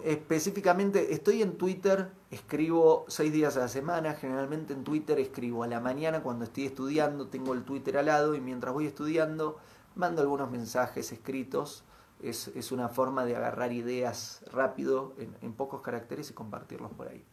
específicamente 0.05 1.13
estoy 1.13 1.43
en 1.43 1.57
Twitter, 1.57 2.11
escribo 2.33 3.05
seis 3.07 3.33
días 3.33 3.57
a 3.57 3.61
la 3.61 3.69
semana, 3.69 4.15
generalmente 4.15 4.73
en 4.73 4.83
Twitter 4.83 5.21
escribo 5.21 5.63
a 5.63 5.69
la 5.69 5.79
mañana 5.79 6.25
cuando 6.25 6.45
estoy 6.45 6.67
estudiando, 6.67 7.29
tengo 7.29 7.53
el 7.53 7.63
Twitter 7.63 7.97
al 7.99 8.07
lado 8.07 8.35
y 8.35 8.41
mientras 8.41 8.75
voy 8.75 8.87
estudiando 8.87 9.59
mando 9.95 10.23
algunos 10.23 10.51
mensajes 10.51 11.13
escritos. 11.13 11.85
Es, 12.21 12.71
una 12.71 12.89
forma 12.89 13.25
de 13.25 13.35
agarrar 13.35 13.73
ideas 13.73 14.45
rápido 14.53 15.13
en 15.19 15.53
pocos 15.55 15.81
caracteres 15.81 16.31
y 16.31 16.35
compartirlos 16.35 16.93
por 16.93 17.09
ahí. 17.09 17.25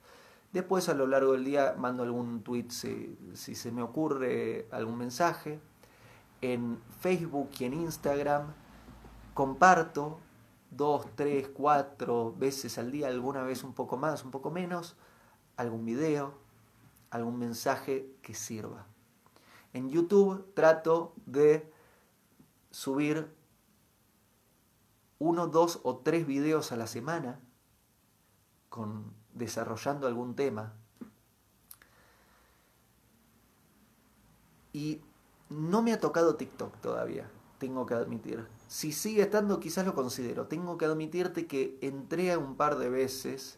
Después 0.52 0.90
a 0.90 0.96
lo 0.96 1.06
largo 1.06 1.34
del 1.34 1.46
día 1.46 1.76
mando 1.78 2.02
algún 2.02 2.42
tweet 2.42 2.70
si, 2.70 3.16
se 3.36 3.72
me 3.72 3.84
ocurre 3.84 4.68
algún 4.72 4.98
mensaje. 4.98 5.60
En 6.42 6.80
Facebook 7.02 7.50
y 7.60 7.66
en 7.66 7.74
Instagram 7.74 8.54
comparto 9.34 10.20
dos, 10.72 11.06
tres, 11.16 11.50
cuatro 11.50 12.34
veces 12.38 12.78
al 12.78 12.92
día, 12.92 13.08
alguna 13.08 13.44
vez 13.44 13.64
un 13.64 13.74
poco 13.74 13.98
más, 13.98 14.24
un 14.24 14.32
poco 14.32 14.52
menos, 14.52 14.96
algún 15.58 15.86
video, 15.86 16.34
algún 17.10 17.38
mensaje 17.38 18.12
que 18.22 18.34
sirva. 18.34 18.86
En 19.74 19.90
YouTube 19.90 20.54
trato 20.54 21.14
de 21.26 21.72
subir 22.72 23.32
uno, 25.20 25.48
dos 25.48 25.80
o 25.84 25.98
tres 25.98 26.26
videos 26.26 26.72
a 26.72 26.78
la 26.78 26.88
semana 26.88 27.40
con 28.70 29.14
desarrollando 29.34 30.08
algún 30.08 30.36
tema. 30.36 30.74
Y 34.72 35.02
no 35.50 35.82
me 35.82 35.94
ha 35.94 36.00
tocado 36.00 36.36
TikTok 36.36 36.78
todavía, 36.78 37.30
tengo 37.58 37.86
que 37.86 37.96
admitir. 37.96 38.48
Si 38.70 38.92
sigue 38.92 39.24
estando, 39.24 39.60
quizás 39.60 39.84
lo 39.84 39.96
considero. 39.96 40.46
Tengo 40.46 40.78
que 40.78 40.86
admitirte 40.86 41.48
que 41.48 41.80
entré 41.82 42.38
un 42.38 42.56
par 42.56 42.78
de 42.78 42.92
veces, 42.92 43.58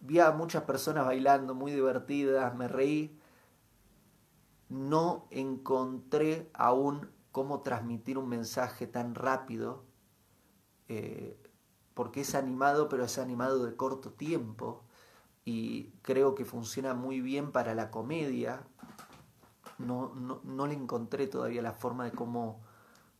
vi 0.00 0.18
a 0.18 0.32
muchas 0.32 0.64
personas 0.64 1.06
bailando, 1.06 1.54
muy 1.54 1.70
divertidas, 1.70 2.56
me 2.56 2.66
reí. 2.66 3.16
No 4.68 5.28
encontré 5.30 6.50
aún 6.54 7.08
cómo 7.30 7.60
transmitir 7.60 8.18
un 8.18 8.28
mensaje 8.28 8.88
tan 8.88 9.14
rápido, 9.14 9.84
eh, 10.88 11.38
porque 11.94 12.22
es 12.22 12.34
animado, 12.34 12.88
pero 12.88 13.04
es 13.04 13.16
animado 13.18 13.64
de 13.64 13.76
corto 13.76 14.10
tiempo 14.10 14.82
y 15.44 15.92
creo 16.02 16.34
que 16.34 16.44
funciona 16.44 16.94
muy 16.94 17.20
bien 17.20 17.52
para 17.52 17.76
la 17.76 17.92
comedia. 17.92 18.66
No, 19.78 20.12
no, 20.16 20.66
le 20.66 20.74
encontré 20.74 21.28
todavía 21.28 21.62
la 21.62 21.74
forma 21.74 22.06
de 22.06 22.10
cómo 22.10 22.60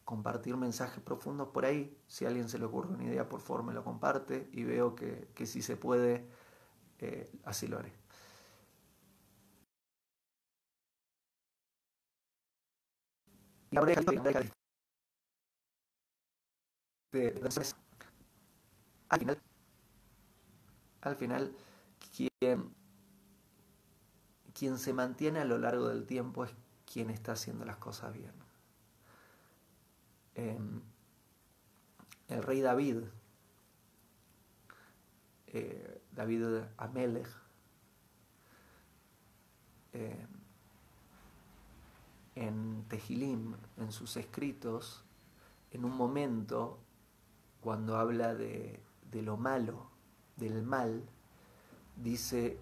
compartir 0.09 0.57
mensajes 0.57 1.03
profundos 1.03 1.49
por 1.49 1.67
ahí. 1.67 1.95
Si 2.07 2.25
a 2.25 2.29
alguien 2.29 2.49
se 2.49 2.59
le 2.59 2.65
ocurre 2.65 2.95
una 2.95 3.05
idea, 3.05 3.29
por 3.29 3.41
favor 3.43 3.63
me 3.63 3.75
lo 3.75 3.85
comparte 3.85 4.49
y 4.55 4.65
veo 4.65 4.95
que, 4.95 5.29
si 5.45 5.61
se 5.61 5.77
puede, 5.77 6.27
eh, 6.99 7.31
así 7.45 7.67
lo 7.67 7.79
haré. 7.79 7.93
al 19.11 19.19
final, 19.19 19.39
al 21.03 21.17
final 21.17 21.55
quien 24.55 24.79
se 24.79 24.95
mantiene 24.95 25.41
a 25.41 25.45
lo 25.45 25.59
largo 25.59 25.89
del 25.89 26.07
tiempo 26.07 26.45
es 26.47 26.53
quien 26.91 27.11
está 27.11 27.33
haciendo 27.33 27.67
las 27.67 27.77
cosas 27.77 28.15
bien. 28.15 28.48
Em, 30.39 30.81
el 32.29 32.43
rey 32.45 32.61
David, 32.61 32.99
eh, 35.49 36.01
David 36.13 36.63
Amelech, 36.77 37.27
em, 39.93 40.29
en 42.37 42.85
Tejilim, 42.89 43.57
en 43.79 43.91
sus 43.91 44.17
escritos, 44.17 45.03
en 45.73 45.85
un 45.85 45.97
momento, 45.97 46.79
cuando 47.61 47.97
habla 47.97 48.37
de, 48.37 48.81
de 49.11 49.23
lo 49.23 49.37
malo, 49.39 49.91
del 50.37 50.63
mal, 50.63 51.03
dice 51.97 52.61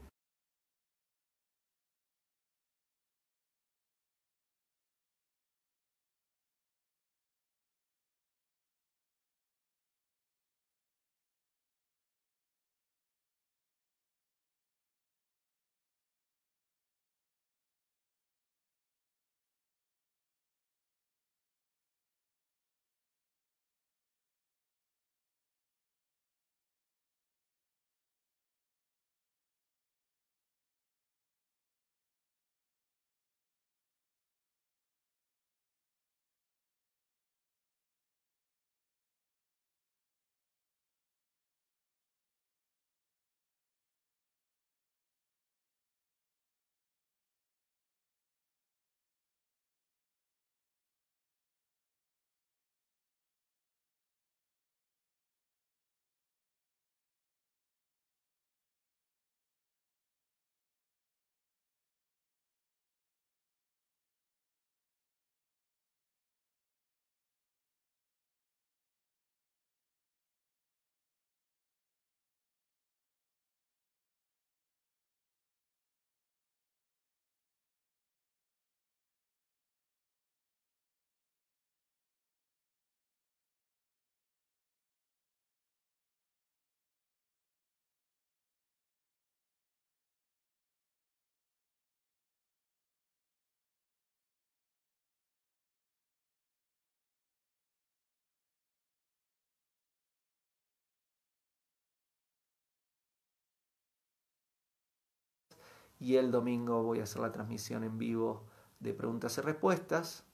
y 105.99 106.17
el 106.17 106.31
domingo 106.31 106.83
voy 106.83 107.01
a 107.01 107.05
hacer 107.05 107.23
la 107.23 107.33
transmisión 107.33 107.85
en 107.85 107.99
vivo 107.99 108.45
de 108.81 108.93
preguntas 108.93 109.39
y 109.39 109.41
respuestas. 109.41 110.25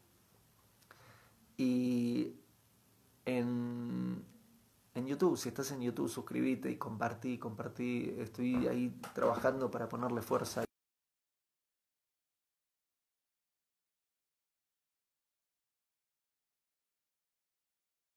Y 1.57 2.35
en, 3.25 4.25
en 4.95 5.07
YouTube, 5.07 5.37
si 5.37 5.49
estás 5.49 5.71
en 5.71 5.81
YouTube, 5.83 6.09
suscríbete 6.09 6.71
y 6.71 6.77
compartí, 6.77 7.39
compartí. 7.39 8.15
Estoy 8.19 8.67
ahí 8.67 9.01
trabajando 9.15 9.71
para 9.71 9.89
ponerle 9.89 10.23
fuerza. 10.23 10.65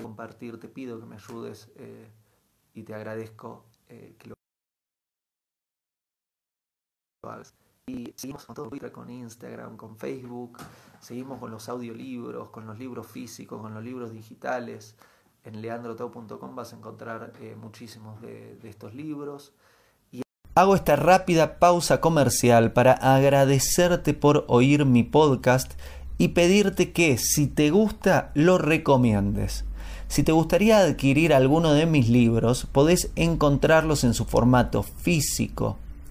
Compartir, 0.02 0.60
te 0.60 0.68
pido 0.68 1.00
que 1.00 1.06
me 1.06 1.16
ayudes 1.16 1.72
eh, 1.76 2.10
y 2.74 2.84
te 2.84 2.94
agradezco 2.94 3.66
eh, 3.90 4.16
que 4.18 4.30
lo 4.30 4.35
Y 7.88 8.14
seguimos 8.16 8.46
con 8.46 8.56
todo 8.56 8.70
Twitter, 8.70 8.92
con 8.92 9.10
Instagram, 9.12 9.78
con 9.78 9.96
Facebook, 9.96 10.58
seguimos 11.00 11.40
con 11.40 11.52
los 11.52 11.70
audiolibros, 11.70 12.50
con 12.50 12.66
los 12.66 12.80
libros 12.80 13.06
físicos, 13.06 13.62
con 13.62 13.76
los 13.76 13.84
libros 13.84 14.12
digitales. 14.12 14.96
En 15.44 15.62
leandrotau.com 15.62 16.56
vas 16.56 16.74
a 16.74 16.78
encontrar 16.78 17.34
eh, 17.40 17.56
muchísimos 17.56 18.20
de, 18.22 18.56
de 18.56 18.70
estos 18.70 18.96
libros. 18.96 19.54
Hago 20.56 20.74
esta 20.74 20.96
rápida 20.96 21.60
pausa 21.60 22.02
comercial 22.02 22.72
para 22.72 22.94
agradecerte 22.94 24.16
por 24.16 24.46
oír 24.48 24.86
mi 24.86 25.04
podcast 25.04 25.74
y 26.18 26.30
pedirte 26.30 26.92
que 26.92 27.20
si 27.20 27.46
te 27.46 27.70
gusta 27.70 28.32
lo 28.34 28.58
recomiendes. 28.58 29.66
Si 30.08 30.24
te 30.24 30.32
gustaría 30.32 30.80
adquirir 30.80 31.34
alguno 31.34 31.74
de 31.74 31.86
mis 31.86 32.10
libros, 32.10 32.66
podés 32.72 33.12
encontrarlos 33.16 34.04
en 34.04 34.14
su 34.14 34.26
formato 34.26 34.82
físico 34.82 35.78